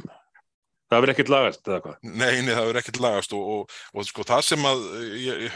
[0.86, 1.96] Það verður ekkert lagast eða hvað?
[2.06, 4.84] Nei, nei, það er ekkert lagast og, og, og sko það sem að
[5.18, 5.46] ég,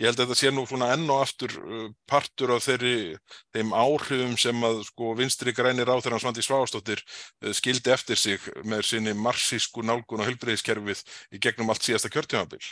[0.00, 3.16] ég- held að þetta sé nú svona enn og aftur uh, partur af þeirri
[3.54, 8.40] þeim áhrifum sem að sko vinstri grænir á þeirra Svandi Svávastóttir uh, skildi eftir sig
[8.64, 11.04] með sinni marxísku nálgun og helbriðiskerfið
[11.34, 12.62] í gegnum allt síðasta kjörtjómabil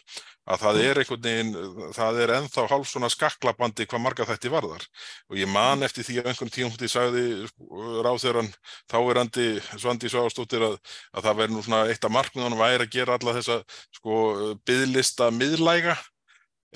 [0.51, 4.51] að það er einhvern veginn, uh, það er ennþá hálf svona skaklabandi hvað marga þætti
[4.51, 4.83] varðar.
[5.31, 7.23] Og ég man eftir því að einhvern tíum sagði
[8.03, 8.51] ráðherran
[8.91, 9.47] þáverandi
[9.79, 10.81] Svandi Svávastóttir að
[11.13, 13.59] að það verður nú svona eitt af markmiðunum væri að gera alla þessa
[13.99, 14.17] sko
[14.67, 15.97] byðlista miðlæga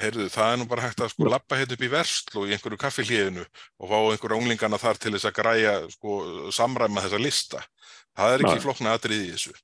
[0.00, 2.56] heyrðu, það er nú bara hægt að sko lappa hérna upp í versl og í
[2.56, 6.18] einhverju kaffilíðinu og fá einhverju unglingana þar til þess að græja sko
[6.54, 7.62] samræma þessa lista.
[8.16, 8.64] Það er ekki Nei.
[8.64, 9.56] flókna atrið í þessu.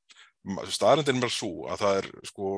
[0.75, 2.49] Staðrindin mér svo að það er sko,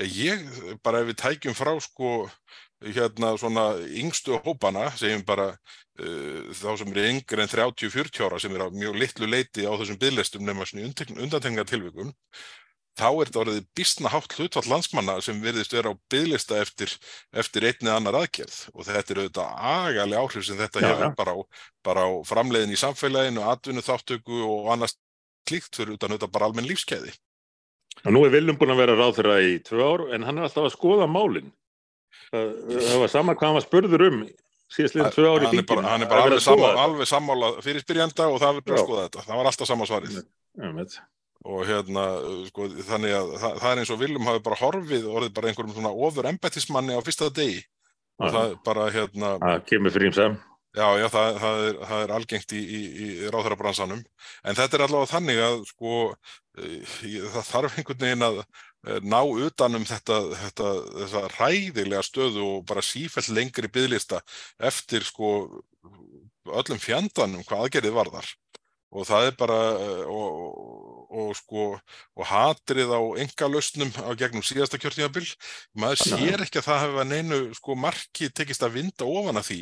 [0.00, 0.48] já ég,
[0.82, 2.14] bara ef við tækjum frá sko,
[2.82, 8.56] hérna svona yngstu hópana, segjum bara uh, þá sem eru yngre en 30-40 ára sem
[8.56, 10.90] eru á mjög litlu leiti á þessum bygglistum nema svona
[11.22, 12.10] undantengar tilvikum,
[13.00, 16.92] þá er þetta orðið bísna hátt hlutfall landsmanna sem verðist vera á bygglista eftir,
[17.32, 21.14] eftir einni annar aðgerð og þetta eru auðvitað agalega áhrif sem þetta hefur já.
[21.18, 21.36] bara
[21.86, 24.98] bara á framleiðin í samfélaginu, atvinnu þáttöku og annars
[25.48, 27.14] klíkt fyrir utan auðvitað bara almenn lífskeiði.
[28.04, 30.68] Og nú er Viljum búin að vera ráðherra í tvö ár en hann er alltaf
[30.68, 31.50] að skoða málin.
[32.30, 34.20] Það, það var sama hvað hann var spurður um
[34.70, 38.28] síðastliðin tvö ár í Hann er hann er bara alveg, sammála, alveg sammála fyrir spyrjanda
[38.30, 39.24] og það er bara að skoða þetta.
[39.26, 40.20] Það var alltaf sama svarið.
[41.48, 42.04] Og hérna,
[42.50, 45.50] sko, þannig að það, það er eins og Viljum hafi bara horfið og orðið bara
[45.50, 47.62] einhverjum svona ofur embættismanni á fyrsta degi.
[48.20, 48.34] Og Já.
[48.34, 50.26] það bara, hérna, Það kemur fyrir ímsa.
[50.70, 54.02] Já, já, það, það, er, það er algengt í, í, í ráðherrabransanum.
[54.46, 55.94] En þetta er allavega þannig að sko,
[56.60, 56.92] eh,
[57.32, 60.68] það þarf einhvern veginn að eh, ná utanum þetta, þetta,
[61.00, 64.20] þessa ræðilega stöðu og bara sífælt lengri byðlista
[64.70, 65.32] eftir sko
[66.60, 68.30] öllum fjandanum hvað aðgerið varðar.
[68.94, 71.66] Og það er bara, eh, og, og, og sko,
[72.16, 75.26] og hatrið á engalustnum á gegnum síðasta kjörtímabil.
[75.74, 79.48] Maður að- sér ekki að það hefur neinu sko marki tekist að vinda ofan að
[79.50, 79.60] því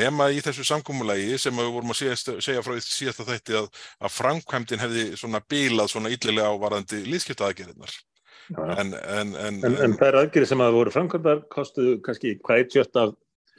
[0.00, 3.70] nema í þessu samkómulagi sem við vorum að segja, segja frá í síðasta þætti að,
[4.00, 6.12] að framkvæmdin hefði svona bílað svona
[7.08, 7.92] liðskiptaðagerðinar.
[8.48, 8.76] Já, já.
[8.80, 13.10] En, en, en, En, þær aðgerið sem að voru framkvæmdar kostuðu kannski hvað eitt af,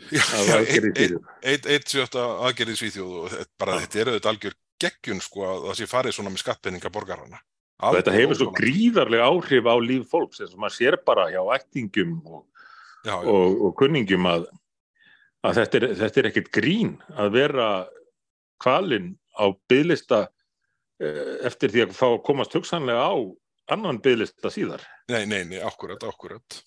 [0.10, 0.24] já,
[0.58, 5.68] aðgerið eitt, sjötta aðgerið í Svíþjóð og bara, þetta er auðvitað algjör geggjun sko að
[5.70, 7.42] það sé farið svona með skattpenninga borgarana.
[7.80, 11.40] Og þetta hefur svo gríðarlega áhrif á líf fólks eins og maður sér bara hjá
[11.56, 12.42] ættingum og,
[13.08, 14.50] já, já, og, og kunningum að,
[15.48, 17.70] að þetta, er, þetta er ekkert grín að vera
[18.60, 20.26] kvalinn á bygglista
[21.48, 23.16] eftir því að fá að komast hugsanlega á
[23.72, 24.84] annan bygglista síðar.
[25.08, 26.60] Nei, nei, nei, akkurat, akkurat.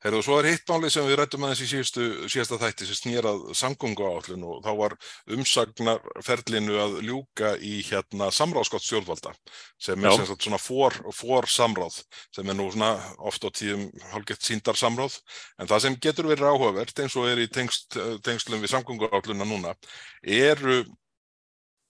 [0.00, 3.42] Herðu, svo er hitt málið sem við rættum aðeins í síðustu, síðasta þætti sem snýrað
[3.58, 4.94] samgöngu áallun og þá var
[5.36, 9.34] umsagnarferlinu að ljúka í hérna samráðskott stjórnvalda
[9.76, 12.00] sem er sem sagt svona for, for samráð
[12.32, 12.94] sem er nú svona
[13.28, 15.18] oft á tíðum hálfgett síndar samráð.
[15.60, 19.44] En það sem getur verið áhugavert eins og er í tengst, tengslum við samgöngu áalluna
[19.44, 19.76] núna
[20.24, 20.80] eru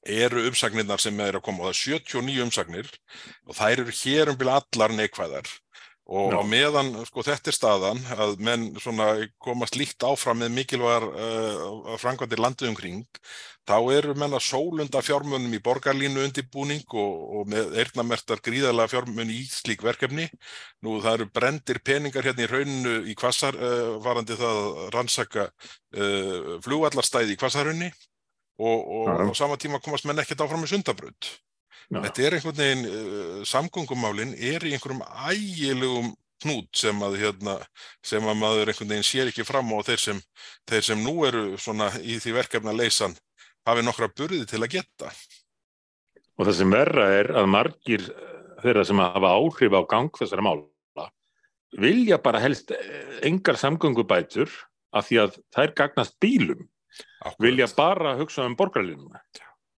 [0.02, 1.62] eru umsagnirnar sem er að koma.
[1.62, 2.92] Og það er 79 umsagnir
[3.46, 5.50] og þær eru hér um byrja allar neikvæðar
[6.10, 6.38] og Já.
[6.38, 11.92] á meðan sko þetta er staðan að menn svona komast líkt áfram með mikilvægar uh,
[12.02, 13.04] framkvæmdir landið umkring
[13.70, 19.30] þá eru menn að sólunda fjármunum í borgarlínu undirbúning og, og með eirnamertar gríðalega fjármun
[19.30, 20.26] í slík verkefni.
[20.82, 25.46] Nú það eru brendir peningar hérna í rauninu í kvassar uh, varandi það að rannsaka
[25.46, 27.92] uh, flugvallarstæði í kvassarunni
[28.58, 31.30] og, og á sama tíma komast menn ekkert áfram með sundabraut
[31.90, 31.98] Já.
[32.04, 36.12] Þetta er einhvern veginn, uh, samgöngumálin er í einhverjum ægilegum
[36.44, 37.56] hnút sem að, hérna,
[38.06, 40.20] sem að maður einhvern veginn sér ekki fram á og þeir sem,
[40.70, 43.16] þeir sem nú eru svona í því verkefna leysan
[43.68, 45.10] hafi nokkra burði til að geta.
[46.38, 50.46] Og það sem verra er að margir eh, þeirra sem hafa áhrif á gang þessara
[50.46, 50.70] mála
[51.78, 54.50] vilja bara helst eh, engar samgöngubætur
[54.90, 56.64] af því að þær gagnast bílum,
[57.20, 57.44] Akkúrat.
[57.44, 59.22] vilja bara hugsa um borgarlínuna.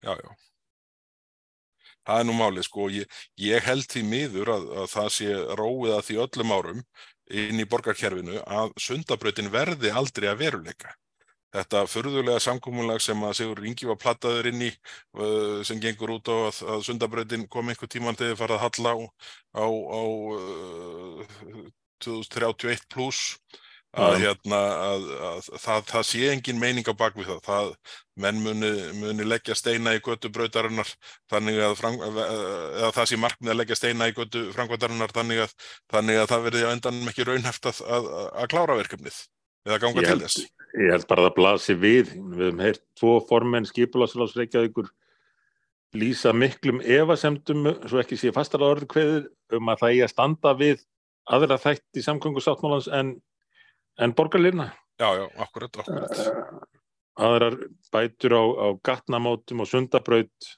[0.04, 0.30] Já, já.
[2.10, 2.88] Það er nú málið, sko.
[2.90, 6.80] Ég, ég held því miður að, að það sé róið að því öllum árum
[7.30, 10.90] inn í borgarkerfinu að sundabrautin verði aldrei að veruleika.
[11.54, 16.30] Þetta förðulega samkómulag sem að Sigur Ingi var plattaður inn í uh, sem gengur út
[16.30, 18.98] á að, að sundabrautin kom einhver tíman þegar þið farið að halla á,
[19.58, 20.02] á, á
[20.36, 21.24] uh,
[22.06, 23.34] 2031 pluss
[23.90, 27.40] að, hérna, að, að það, það sé engin meining á bakvið það.
[27.48, 27.72] það
[28.20, 30.92] menn muni, muni leggja steina í götu brautarinnar
[31.32, 35.56] þannig að, fram, eða það sé markmið að leggja steina í götu framkvæmdarinnar þannig að,
[35.90, 39.20] þannig að það verði á endanum ekki raunhæft að, að, að klára verkefnið
[39.66, 40.46] eða ganga Ég til þess.
[40.78, 42.14] Ég held bara að það blasi við.
[42.14, 44.92] Við höfum heyrt tvo formenn skipulagsráðsreikjað ykkur
[45.98, 49.26] lýsa miklum efasemdum, svo ekki sé fastar orð kveðið
[49.58, 50.84] um að það eigi að standa við
[51.30, 53.16] aðra þætt í samgöngu sáttmálans en,
[54.00, 54.70] en borgarlirna.
[55.00, 56.16] Já, já, akkurat, akkurat.
[57.20, 57.56] Aðrar
[57.92, 60.50] bætur á, á gatnamótum og sundabraut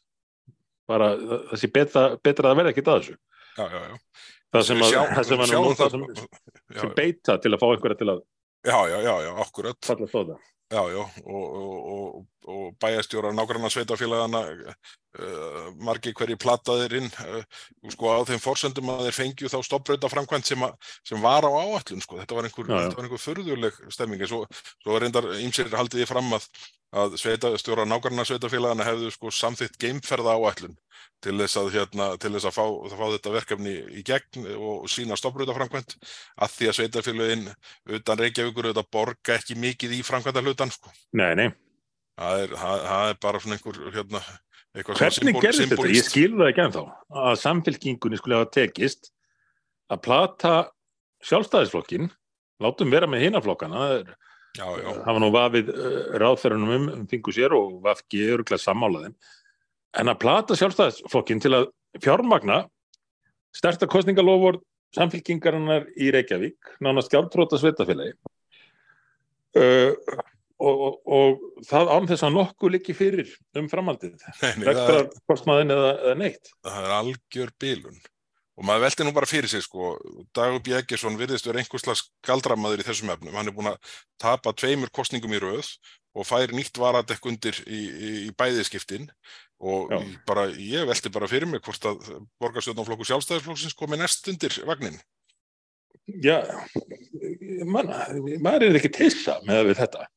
[0.89, 1.13] bara
[1.59, 3.17] sé betra, betra að vera ekkert að þessu.
[3.59, 3.97] Já, já, já.
[4.53, 5.49] Það sem að, Sjá- það sem það-
[5.93, 6.03] sem,
[6.75, 8.21] já, sem beita til að fá einhverja til að
[8.69, 9.93] já, já, já, já, akkurat.
[10.73, 17.43] Já, já, og, og, og, og bæjastjóra nágranna sveitafélagana uh, margir hverji plattaðir inn uh,
[17.93, 20.65] sko á þeim forsendum að þeir fengju þá stopprauta framkvæmt sem,
[21.05, 22.85] sem var á áallun sko, þetta var einhver, Já, já.
[22.87, 24.47] þetta var einhver furðuleg stemming, svo,
[24.81, 26.49] svo reyndar ýmsir haldið því fram að,
[26.93, 30.77] að sveitastjóra nákvæmna sveitafélagana hefðu sko samþitt geimferða áætlun
[31.23, 35.17] til þess að, hérna, til þess að fá, fá þetta verkefni í gegn og sína
[35.19, 35.97] stoppröðaframkvæmt
[36.43, 37.45] að því að sveitafélagin
[37.99, 40.93] utan Reykjavíkur auðvitað borga ekki mikið í framkvæmda hlutan sko.
[41.17, 41.49] Nei, nei.
[42.21, 44.23] Það er, það, það er bara svona einhver, hérna,
[44.73, 45.89] Hvernig gerðist þetta?
[45.93, 46.83] Ég skilði það ekki ennþá
[47.23, 49.11] að samfélkingunni skulle hafa tekist
[49.93, 50.53] að plata
[51.29, 52.09] sjálfstæðisflokkin,
[52.63, 54.15] látum vera með hinaflokkana, það
[54.59, 59.15] var nú vafið uh, ráðferðunum um, um þingu sér og vafki öruglega sammálaðin,
[60.01, 61.71] en að plata sjálfstæðisflokkin til að
[62.03, 62.62] fjármagna
[63.57, 64.61] sterta kostningalofur
[64.97, 68.12] samfélkingarinnar í Reykjavík, nánast gjaldtróta sveitafélagi
[69.57, 69.93] uh,
[70.62, 74.21] og, og, og það án þess að nokkuð likki fyrir um framhaldið
[74.69, 76.53] rektar kostmaðin eða, eða neitt.
[76.67, 78.03] það er algjör bílun
[78.59, 79.95] og maður veldi nú bara fyrir sig sko.
[80.37, 84.93] Dagur Bjeggesson virðist verið einhverslega skaldramæður í þessum efnum, hann er búin að tapa tveimur
[84.95, 85.73] kostningum í rauð
[86.12, 89.09] og fær nýtt varadekk undir í, í, í bæðiskiptin.
[89.62, 89.93] Og
[90.27, 92.01] bara, ég veldi bara fyrir mig hvort að
[92.43, 94.99] borgarstjórnflokku sjálfstæðisflokksins komi næst undir vagnin
[96.23, 96.43] Já,
[97.69, 97.87] man,
[98.43, 100.09] maður er ekki tissa með þetta.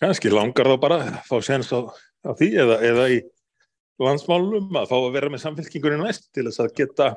[0.00, 1.84] Kannski langar þá bara að fá séns á,
[2.24, 3.18] á því eða, eða í
[4.00, 7.08] landsmálum að fá að vera með samfélkingunni næst til þess að geta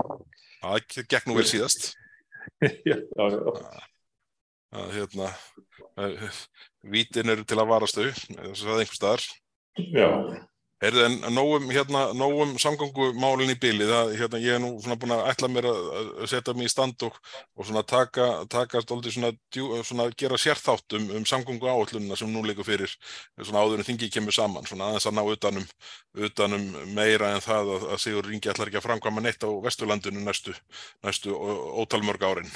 [0.65, 1.91] Það gekk nú vel síðast.
[2.61, 3.53] Já, já, já
[4.75, 5.29] að, hérna,
[6.95, 9.25] Vítin eru til að varast þau þess að einhver staðar.
[9.75, 10.09] Já
[10.85, 15.15] Heyrðu en nógum, hérna, nógum samgangumálinn í bíli, það, hérna, ég er nú svona búin
[15.15, 15.87] að ætla mér að,
[16.29, 17.17] setja mig í stand og,
[17.57, 19.31] og svona taka, taka stolti svona,
[19.87, 22.93] svona gera sérþátt um, um samgangu áallununa sem nú leikur fyrir
[23.39, 25.67] svona áður en þingi kemur saman, svona aðeins að ná utanum,
[26.29, 30.21] utanum meira en það að, að Sigur Ringi ætlar ekki að framkvæma neitt á Vesturlandinu
[30.21, 30.53] næstu,
[31.07, 31.33] næstu
[31.81, 32.55] ótalmörg árin.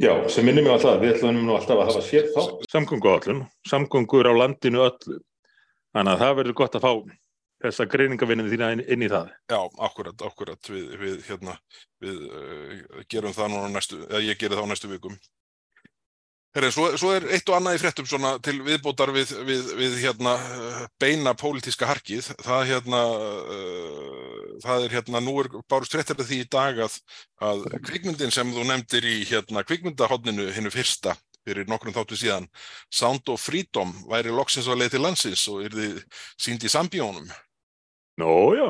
[0.00, 4.26] Já, sem minnum ég alltaf, við ætlum nú alltaf að hafa sérþátt samgangu áallun, samgangur
[4.26, 5.20] á landinu öllu
[5.90, 6.90] Þannig að það verður gott að fá
[7.60, 9.34] þessa greiningavinninu þína inn, inn í það.
[9.50, 10.72] Já, akkurat, akkurat.
[10.72, 11.58] Við, við, hérna,
[12.02, 15.20] við uh, gerum það núna næstu, eða ég gerir það á næstu vikum.
[16.56, 19.36] Herri, svo, svo er eitt og annað í fréttum svona til viðbótar við,
[19.78, 20.32] við hérna,
[20.98, 22.32] beina pólitíska harkið.
[22.42, 23.02] Það, hérna,
[23.54, 26.96] uh, það er hérna, nú er bárust fréttir því í dag að,
[27.44, 31.14] að kvikmyndin sem þú nefndir í hérna, kvikmyndahotninu hinnu fyrsta
[31.46, 32.48] fyrir nokkrum þáttu síðan
[32.92, 36.02] Sound of Freedom væri loksins að leið til landsins og er þið
[36.36, 37.30] sínd í sambíónum
[38.18, 38.68] Nó, já.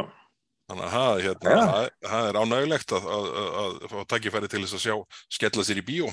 [0.70, 1.62] Þannig að það, hérna, ja.
[1.70, 4.94] það, það er ánægulegt að, að, að, að fá takkifæri til þess að sjá
[5.38, 6.10] skella sér í bíó.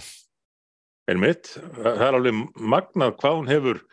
[1.07, 3.83] Einmitt, það er alveg magnað hvað hún hefur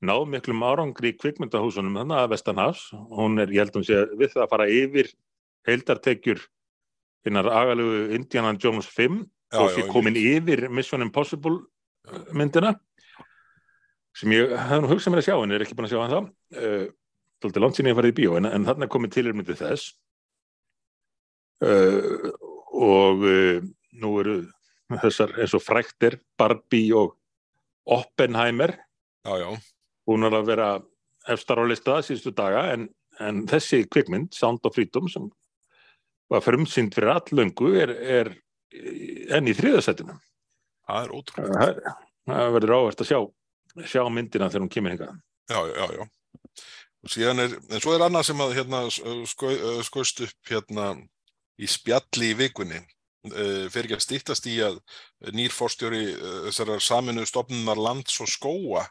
[0.00, 4.32] náð miklum árangri í kvikmyndahúsunum þannig að Vestanhafs, hún er, ég held um sé við
[4.32, 5.10] það að fara yfir
[5.68, 6.40] heildartekjur
[7.28, 11.60] hinnar agalegu Indiana Jones 5 já, og því komin yfir Mission Impossible
[12.32, 12.72] myndina
[14.16, 16.14] sem ég hef nú hugsað mér að sjá en er ekki búin að sjá hann
[16.16, 16.96] þá
[17.40, 19.90] Þóldi langt sín ég fara í bíó en, en er komið tilurmyndið þess
[21.64, 22.30] uh,
[22.76, 23.60] og uh,
[24.00, 24.36] nú eru
[25.00, 27.16] þessar eins og fræktir Barbie og
[27.90, 28.74] Oppenheimer
[30.26, 30.70] er að vera
[31.30, 32.88] efstar á lista síðustu daga en,
[33.20, 35.28] en þessi kvikmynd Sound of Freedom sem
[36.30, 38.34] var frumsynd fyrir allöngu er, er
[39.34, 40.18] enn í þriðasætinu
[40.90, 41.92] Það er ótrúlega.
[42.30, 43.18] Það verður áherskt að sjá,
[43.92, 45.10] sjá myndina þegar hún kemur hinga.
[45.50, 46.02] Já, já, já.
[47.00, 50.90] Er, en svo er annað sem að hérna skoist upp hérna
[51.60, 52.80] í spjalli í vikunni.
[53.20, 54.78] Fer ekki að stýttast í að
[55.36, 56.14] nýr fórstjóri
[56.46, 58.86] þessar saminu stopnunar lands og skóa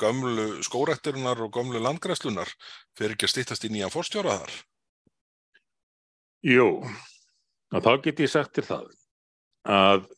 [0.00, 2.50] gömlu skórættirunar og gömlu landgræslunar
[2.98, 4.56] fer ekki að stýttast í nýjan fórstjóra þar
[6.50, 6.66] Jú
[7.70, 8.90] og þá get ég sagt til það
[9.70, 10.10] að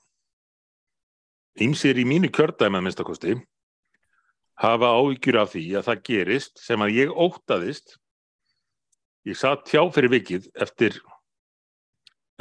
[1.60, 3.36] ýmsir í mínu kjördæmi að minnstakosti
[4.62, 7.96] hafa áhyggjur af því að það gerist sem að ég ótaðist
[9.28, 10.98] ég satt hjá fyrir vikið eftir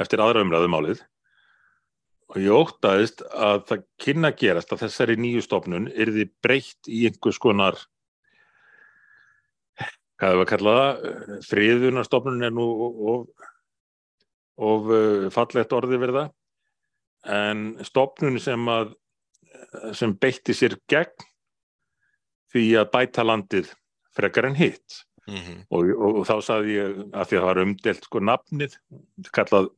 [0.02, 1.02] eftir aðra umræðum álið
[2.32, 7.04] og ég ótaðist að það kynna gerast að þessari nýju stofnun er því breytt í
[7.10, 7.78] einhvers konar
[9.76, 12.68] hvað er það að kalla það friðunarstofnun er nú
[13.12, 13.26] of,
[14.62, 16.28] of uh, fallegt orði verða
[17.26, 18.94] en stofnun sem að
[19.94, 21.31] sem beitti sér gegn
[22.52, 23.72] því að bæta landið
[24.16, 25.58] frekar en hitt mm -hmm.
[25.70, 28.78] og, og, og þá saði ég að því að það var umdelt sko nafnið
[29.32, 29.68] kallað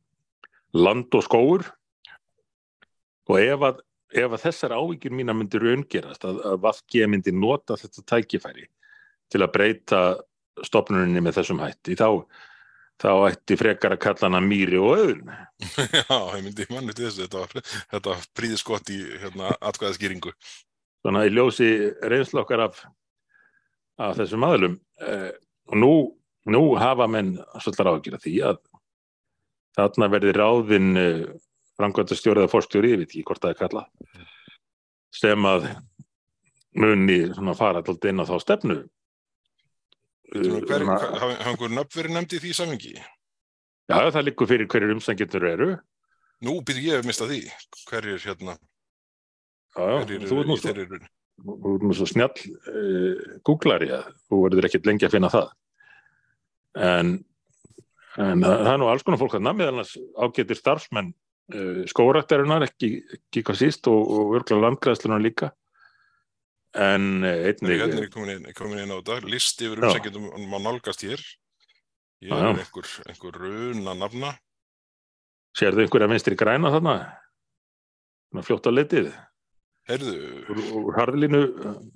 [0.75, 1.67] land og skóur
[3.25, 3.83] og ef að,
[4.13, 8.67] ef að þessar ávíkjur mína myndir raungerast að, að Vafge myndi nota þetta tækifæri
[9.31, 10.01] til að breyta
[10.63, 12.25] stopnurinni með þessum hætti þá
[13.01, 15.31] þá ætti frekar að kalla hana mýri og öðun.
[15.99, 20.31] Já, ég myndi manni til þessu, þetta var, var príðiskott í hérna, atkvæðaskýringu.
[21.05, 21.69] Svona í ljósi
[22.09, 22.79] reynslu okkar af,
[24.01, 25.29] af þessum aðlum eh,
[25.69, 25.91] og nú,
[26.49, 28.61] nú hafa menn svolítið að því að
[29.77, 31.21] þarna verði ráðin eh,
[31.77, 34.25] framkvæmda stjórið að fórstjóri, ég veit ekki hvort það er kallað
[35.15, 35.69] sem að
[36.75, 37.19] muni
[37.55, 38.81] fara alltaf inn á þá stefnu.
[40.35, 42.95] Hver, hafa einhver nöfn verið nefndi því samhengi?
[43.85, 45.67] Já, það likur fyrir hverjir umsækjendur eru.
[46.43, 47.45] Nú byrju ég að mista því.
[47.87, 48.57] Hverjir hérna
[49.75, 50.73] Já, þú ert nú svo,
[51.83, 55.49] nú svo snjall uh, googlari að þú verður ekkert lengi að finna það.
[56.85, 57.11] En,
[58.19, 62.97] en það, er nú alls konar fólk að namið annars ágetir starfsmenn uh, skóraktarinnar ekki,
[63.19, 65.51] ekki hvað síst og, og örgla landgræðslunar líka.
[66.75, 69.89] En uh, einnig Hérna er ég komin inn, komin inn á þetta List yfir Já.
[69.91, 71.27] umsækjendum má nálgast hér.
[72.23, 74.33] Ég er einhver, einhver runa nafna.
[75.55, 76.99] Sérðu einhverja vinstri græna þarna?
[78.43, 79.11] Fljótt á litið
[79.85, 81.41] Úr harðlínu,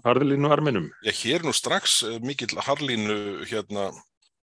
[0.06, 0.92] harðlínu arminum.
[1.08, 3.90] Ég hér nú strax eh, mikill harlínu hérna,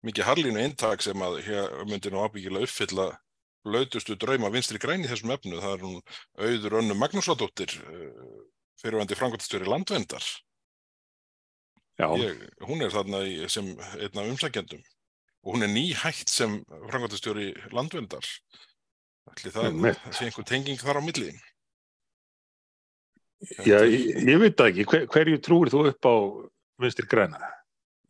[0.07, 3.11] mikið harlínu eintak sem að hér myndi nú ábyggilega uppfylla
[3.67, 5.97] lautustu drauma vinstri græn í þessum efnu það er hún
[6.39, 7.73] auður önnu Magnúsladóttir
[8.79, 10.23] fyrirvændi frangotastjóri landvendar
[11.97, 14.83] Já, ég, hún er þarna í, sem einn af umsækjendum.
[15.47, 16.59] Og hún er nýhætt sem
[16.91, 18.27] frangotastjóri landvendar
[19.33, 21.31] ætli það það sé einhver tenging þar á milli
[23.67, 26.15] já ég, ég veit það ekki Hver, hverju trúir þú upp á
[26.83, 27.41] vinstri græna?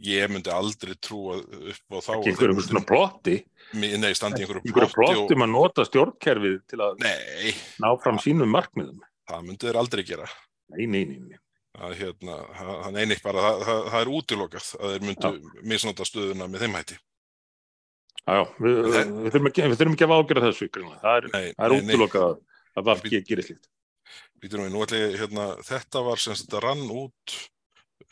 [0.07, 3.37] ég myndi aldrei trúa upp á þá Ekki að einhverjum svona plotti
[3.75, 8.21] Nei, standi í einhverju einhverju plotti plottum að nota stjórnkerfið til að Nei, ná fram
[8.23, 9.01] sínum markmiðum.
[9.27, 10.29] það myndu þeir aldrei gera.
[10.77, 11.39] Nei, nei, nei, nei.
[11.77, 15.31] Það, hérna, það, neini, bara, það, það, það er útilokað að þeir myndu
[15.73, 16.97] misnota stöðuna með þeim hætti.
[18.27, 20.69] Já, við, Það- við, þurfum ekki, við þurfum ekki að ágjöra þessu.
[20.77, 21.27] Það er,
[21.67, 22.39] er útilokað að-
[22.77, 23.69] að Vafki gerir slíkt.
[24.43, 27.37] Býtum við, nú ætla ég, hérna, þetta var sem þetta rann út,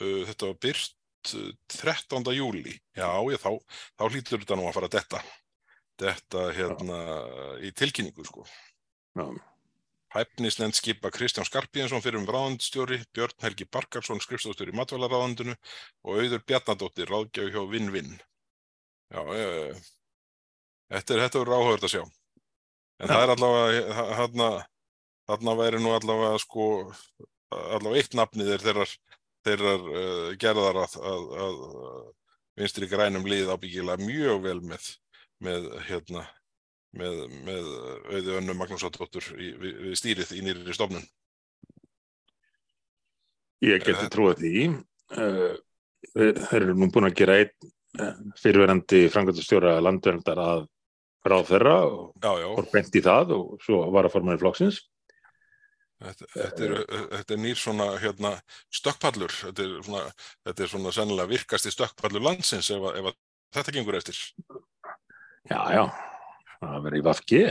[0.01, 2.30] uh, þetta var byrt uh, 13.
[2.36, 2.76] júli.
[2.97, 5.24] Já, ég, þá, þá hlýtur þetta nú að fara detta.
[6.01, 7.01] Detta, hérna,
[7.62, 8.47] í tilkynningu, sko.
[9.14, 9.28] Já,
[10.14, 15.57] Hæfnisnefnd skipa Kristján Skarpíðinsson fyrir um ráðandstjóri, Björn Helgi Barkarsson skrifstofstjóri í matvælaráðandinu
[16.07, 18.12] og Auður Bjarnadóttir ráðgjafi hjá Vinn-Vinn.
[19.11, 19.72] Já, e,
[20.95, 22.05] þetta er þetta verður áhugavert að sjá.
[23.03, 23.11] En Já.
[23.11, 24.49] það er allavega, þarna,
[25.29, 26.68] þarna væri nú allavega sko,
[27.55, 28.95] allavega eitt nafnið er þeirrar,
[29.47, 31.59] þeirrar uh, gerðar að, að, að
[32.61, 34.89] vinstri grænum lið ábyggilega mjög vel með,
[35.45, 36.25] með hérna,
[36.95, 37.70] með, með
[38.12, 41.07] auði önnu Magnúsadóttur við, við stýrið í nýri stofnun.
[43.64, 44.66] ég geti trúið því.
[45.14, 45.55] Uh,
[46.12, 47.72] þeir, eru nú búin að gera einn
[48.41, 50.64] fyrirverandi frangöndastjóra landverndar að
[51.25, 54.81] ráð þeirra og fór bent í það og svo var að formanni flokksins.
[56.03, 56.74] Þetta, þetta, er,
[57.14, 58.32] þetta er nýr svona hérna,
[58.74, 60.03] stökkpallur, þetta er svona,
[60.49, 63.18] þetta er svona sennilega virkasti stökkpallur landsins ef, að- ef að
[63.59, 64.18] þetta gengur eftir.
[65.51, 65.84] Já, já,
[66.62, 67.42] það verður í Vafki.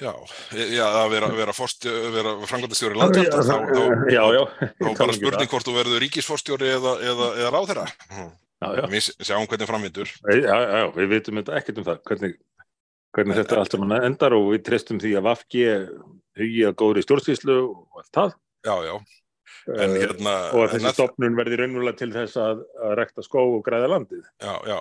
[0.00, 0.12] Já,
[0.72, 1.52] já að vera, vera,
[2.14, 4.44] vera frangvæntastjóri landverndar, þá, þá, Já, já.
[4.80, 7.84] þá bara spurning hvort þú verður ríkisforstjóri eða, eða, eða ráðherra.
[8.60, 8.84] Já, já.
[8.92, 10.08] Við sjáum hvernig framvindur.
[10.24, 11.12] Já, já, já, við
[11.44, 12.34] þetta ekkert um það, hvernig,
[13.16, 15.62] hvernig þetta allt saman endar og við treystum því að Vafki
[16.38, 18.36] hugi að góðri stjórnsýslu og allt það.
[18.66, 19.10] Já, já, en
[19.68, 20.32] Eh, hérna...
[20.54, 24.22] og að þessi stopnun verði raunverulega til þess að, að rekta skó og græða landið.
[24.40, 24.78] Já, já,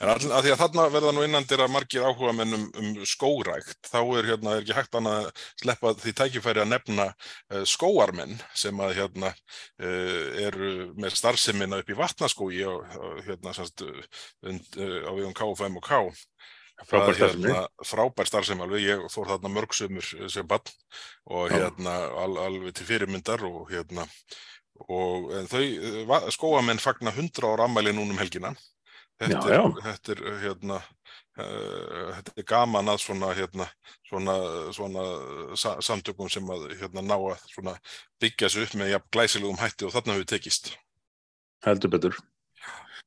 [0.00, 3.78] en all, að því að þarna verða nú innandir að margir áhuga menn um, skórækt,
[3.86, 5.30] þá er hérna er ekki hægt að
[5.62, 11.94] sleppa því tækifæri að nefna uh, skóarmenn sem að hérna uh, eru með starfseminna upp
[11.94, 12.52] í vatnaskói
[13.28, 14.20] hérna uh,
[14.50, 16.02] und, uh, á við um KFM og K.
[16.84, 17.48] Frábær Það, starfsemi.
[17.48, 20.68] hérna, frábær starfsemi alveg, ég fór þarna mörgsumur sem bann
[21.32, 24.04] og hérna al, alveg til fyrirmyndar og hérna
[24.92, 25.62] og þau,
[26.36, 28.50] skóamenn fagna 100 ára ammæli núna um helgina
[29.16, 29.62] þetta, Já, er, já.
[29.86, 30.76] þetta er hérna
[31.40, 33.68] uh, þetta er gaman að svona hérna
[34.10, 34.34] svona,
[34.76, 35.04] svona
[35.56, 37.78] sa, samtökum sem að hérna ná að svona
[38.20, 40.74] byggja sig upp með jafn glæsilegum hætti og þarna hefur tekist
[41.64, 42.18] Heldur betur.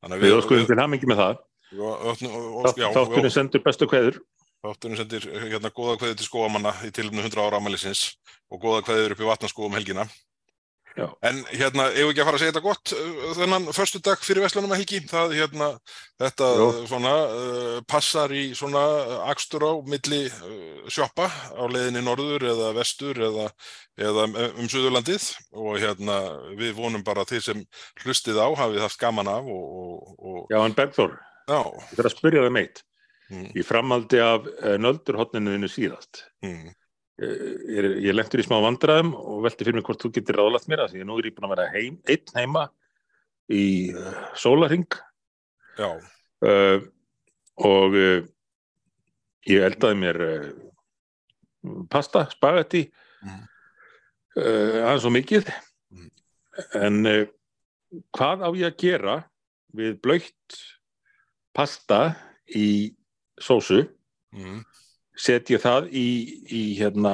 [0.01, 1.38] Þannig Við óskuðum til hamingi með það.
[1.74, 4.22] Þátturinn sendur bestu kveður.
[4.65, 8.07] Þátturinn sendir hérna góða kveður til skóamanna í tilumnu 100 ára amælisins
[8.49, 10.07] og góða kveður upp í vatnaskó um helgina.
[10.97, 11.05] Já.
[11.24, 14.43] En hérna, ef ekki að fara að segja þetta gott uh, þennan förstu dag fyrir
[14.43, 15.67] Vestlunum helgi, það hérna,
[16.20, 16.65] þetta Jó.
[16.65, 18.82] uh, svona uh, passar í svona
[19.30, 23.47] akstur á milli uh, sjoppa á leiðinni norður eða vestur eða,
[24.01, 26.20] eða um, Suðurlandið og hérna
[26.59, 27.63] við vonum bara að þið sem
[28.03, 31.15] hlustið á hafið haft gaman af og, og, og Já, en Bergþór,
[31.50, 32.84] já, ég þarf að spyrja það meitt.
[33.30, 36.24] mm, Í framaldi af uh, nöldurhotninuðinu síðast.
[36.45, 36.70] mm,
[37.20, 40.86] ég, ég lendur í smá vandræðum og velti fyrir mig hvort þú getur ráðlagt mér
[40.86, 42.66] að því að nú er ég búin að vera heim, einn heima
[43.50, 43.64] í
[43.97, 44.88] uh, sólaring
[45.80, 45.89] Já,
[46.45, 46.80] uh,
[47.66, 48.22] og uh,
[49.50, 50.20] ég eldaði mér
[51.91, 52.86] pasta, spagetti
[53.28, 55.50] uh, aðeins og mikið.
[55.91, 56.10] Mhm.
[56.80, 56.97] en
[58.16, 59.16] hvað á ég að gera
[59.76, 60.58] við blöytt
[61.56, 62.02] pasta
[62.56, 62.93] í
[63.41, 63.84] sósu
[64.36, 64.62] mm.
[65.18, 66.08] set ég það í,
[66.45, 67.14] í hérna,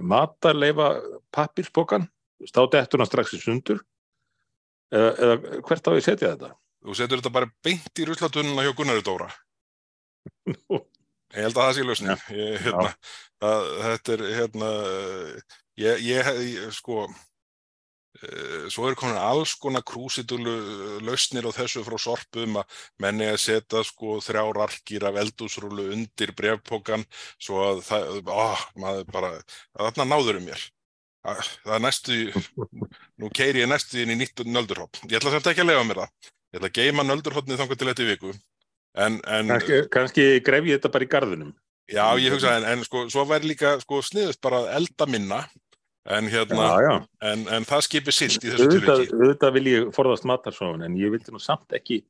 [0.00, 0.94] matarleifa
[1.34, 2.08] pappirspokan
[2.48, 3.82] státi eftir hann strax í sundur
[4.92, 6.52] eða, eða hvert á ég setja þetta
[6.82, 9.28] þú setur þetta bara beint í ruslatununa hjá Gunnari Dóra.
[11.32, 12.24] Ég held að það sé lausnin.
[12.36, 12.88] Ég, hérna,
[13.86, 14.70] þetta er, hérna,
[15.80, 17.06] ég, ég, ég sko,
[18.72, 20.52] svo er komin alls konar krúsitulu
[21.06, 26.34] lausnir á þessu frá sorpum að menni að setja sko þrjár arkir af eldúsrúlu undir
[26.38, 27.04] brefpokan
[27.38, 29.32] svo að það, ó, maður bara,
[29.78, 30.62] þarna náður um mér.
[31.26, 32.14] Að- Það er næstu,
[33.22, 34.98] nú keiri ég næstu inn í nýtt nöldurhótt.
[35.06, 36.14] Ég ætla samt ekki að lega mér það.
[36.52, 38.32] Ég ætla að geima nöldurhóttni þangar til þetta viku.
[38.92, 41.52] En, en, kannski, kannski gref ég þetta bara í garðinum
[41.92, 45.38] Já, ég hugsa, en, en sko, svo væri líka sko, sniðust bara elda minna
[46.06, 46.94] en, hérna, já, já.
[47.32, 49.12] en, en það skipi silt í þessu tilviki.
[49.14, 52.00] auðvitað vil ég forðast matarsóun en ég vildi nú samt ekki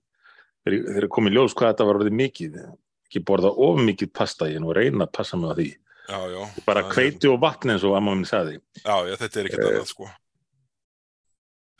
[0.65, 4.73] þegar komið ljós hvað þetta var orðið mikið ekki borða of mikið pasta ég nú
[4.73, 5.69] reyna að passa mig á því
[6.09, 6.41] Já, já.
[6.67, 9.71] bara hveiti og vatn eins og amma minn sagði Já, þetta er ekkert Eh.
[9.75, 10.09] annað, sko.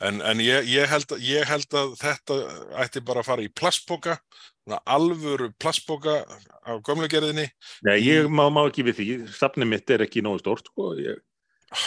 [0.03, 2.37] En, en ég, ég, held, ég held að þetta
[2.83, 4.17] ætti bara að fara í plastboka,
[4.89, 6.15] alvöru plastboka
[6.67, 7.45] á gömlugerðinni.
[7.87, 9.07] Nei, ég má, má ekki við því,
[9.37, 10.89] safnið mitt er ekki nógu stórt sko.
[10.99, 11.21] ég,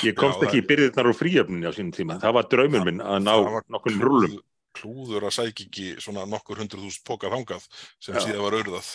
[0.06, 3.00] ég komst Já, ekki í byrðirnar og fríöfninni á sínum tíma, það var draumur minn
[3.04, 3.34] að ná
[3.72, 4.36] nokkur rúlum
[4.76, 7.64] klúður- að sækja ekki svona nokkur hundruð þúsund póka þangað
[7.98, 8.20] sem Já.
[8.26, 8.88] síðan var auðvitað.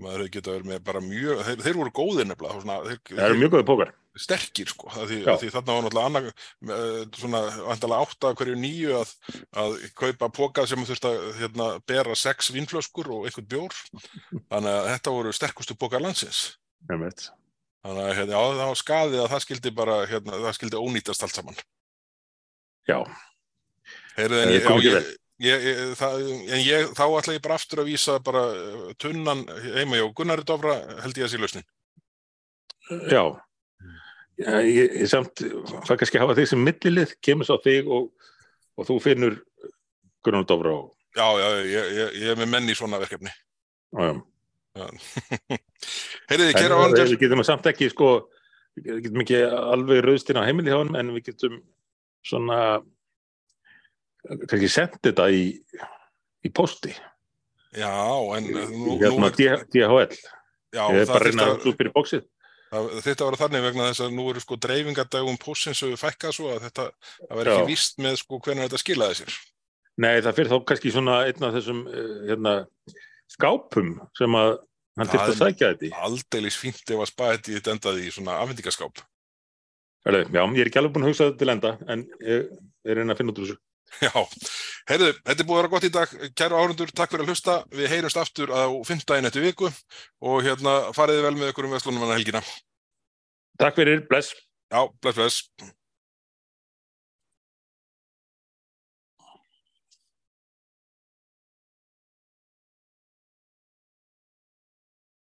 [0.00, 3.24] Maður hefði getað verið með bara mjög, þeir, þeir voru góðir nefnilega, svona, þeir, það
[3.26, 3.88] eru mjög góði pókar.
[4.20, 6.28] sterkir sko, því, því þarna var náttúrulega annar,
[6.76, 9.12] eh, svona vandalega átta hverju nýju að,
[9.64, 13.74] að kaupa póka sem þurft að hérna, bera sex vínflöskur og einhvern bjór.
[14.50, 16.44] Þannig að þetta voru sterkustu pókar landsins.
[16.90, 17.30] Einmitt.
[17.84, 21.26] Þannig að hérna, já, það var skaðið að það skildi bara hérna, það skildi ónýtast
[21.26, 21.60] allt saman.
[22.88, 22.98] Já,
[24.16, 25.02] Heyrðu, en ég, já,
[25.46, 29.44] ég, ég, það, en ég, þá ætla ég bara aftur að vísa bara eh, tunnan
[29.76, 31.68] heima hjá Gunnari Dofra held ég að sé lausnin.
[33.10, 33.22] Já.
[34.66, 35.44] ég, samt,
[35.86, 38.10] það kannski hafa þig sem millilið, kemur svo þig og,
[38.76, 39.38] og þú finnur
[40.24, 43.32] Gunnar Dófra og Já, já, ég, ég, ég er með menn í svona verkefni.
[43.90, 44.12] Já, já.
[46.30, 48.10] Heyrðu, En kæra við áhendur við getum samt ekki sko,
[48.78, 51.60] við getum ekki alveg rauðstinn á heimili hjá hann en við getum
[52.26, 52.58] svona
[54.26, 55.46] kannski sendt þetta í,
[56.44, 56.92] í posti
[57.70, 57.92] Já,
[58.36, 60.18] en nú, nú hérna DHL
[60.74, 62.24] já, ég er það bara að þyrfti reyna að, að út fyrir bóksið
[62.70, 66.50] það að vera þannig vegna þess að nú eru sko dreifingadagum pósins hefur fækkað svo
[66.52, 67.54] að þetta það verður Já.
[67.56, 69.38] ekki víst með sko hvernig þetta skilaði sér.
[70.00, 72.54] nei það fyrir þá kannski svona einn af þessum uh, hérna,
[73.30, 74.52] skápum sem að
[75.00, 78.12] hann Það þyrfti að sækja þetta í Aldeilis fínt ef að spaðið þetta endaði í
[78.14, 79.02] svona afhendingaskáp.
[80.00, 82.46] Já, ég er ekki alveg búin að hugsa þetta til enda en ég
[82.88, 83.58] er reyna að finna út úr þessu
[84.06, 84.12] Já,
[84.90, 86.12] heyrðu, þetta er búið að vera gott í dag.
[86.38, 87.56] Kæru áhundur, takk fyrir að hlusta.
[87.74, 92.06] Við heyrumst aftur á fimmtægin eftir viku og hérna fariði vel með ykkur um vestlunum
[92.06, 92.44] hann helgina.
[93.60, 94.30] Takk fyrir, bless
[94.70, 95.74] Já, bless, bless.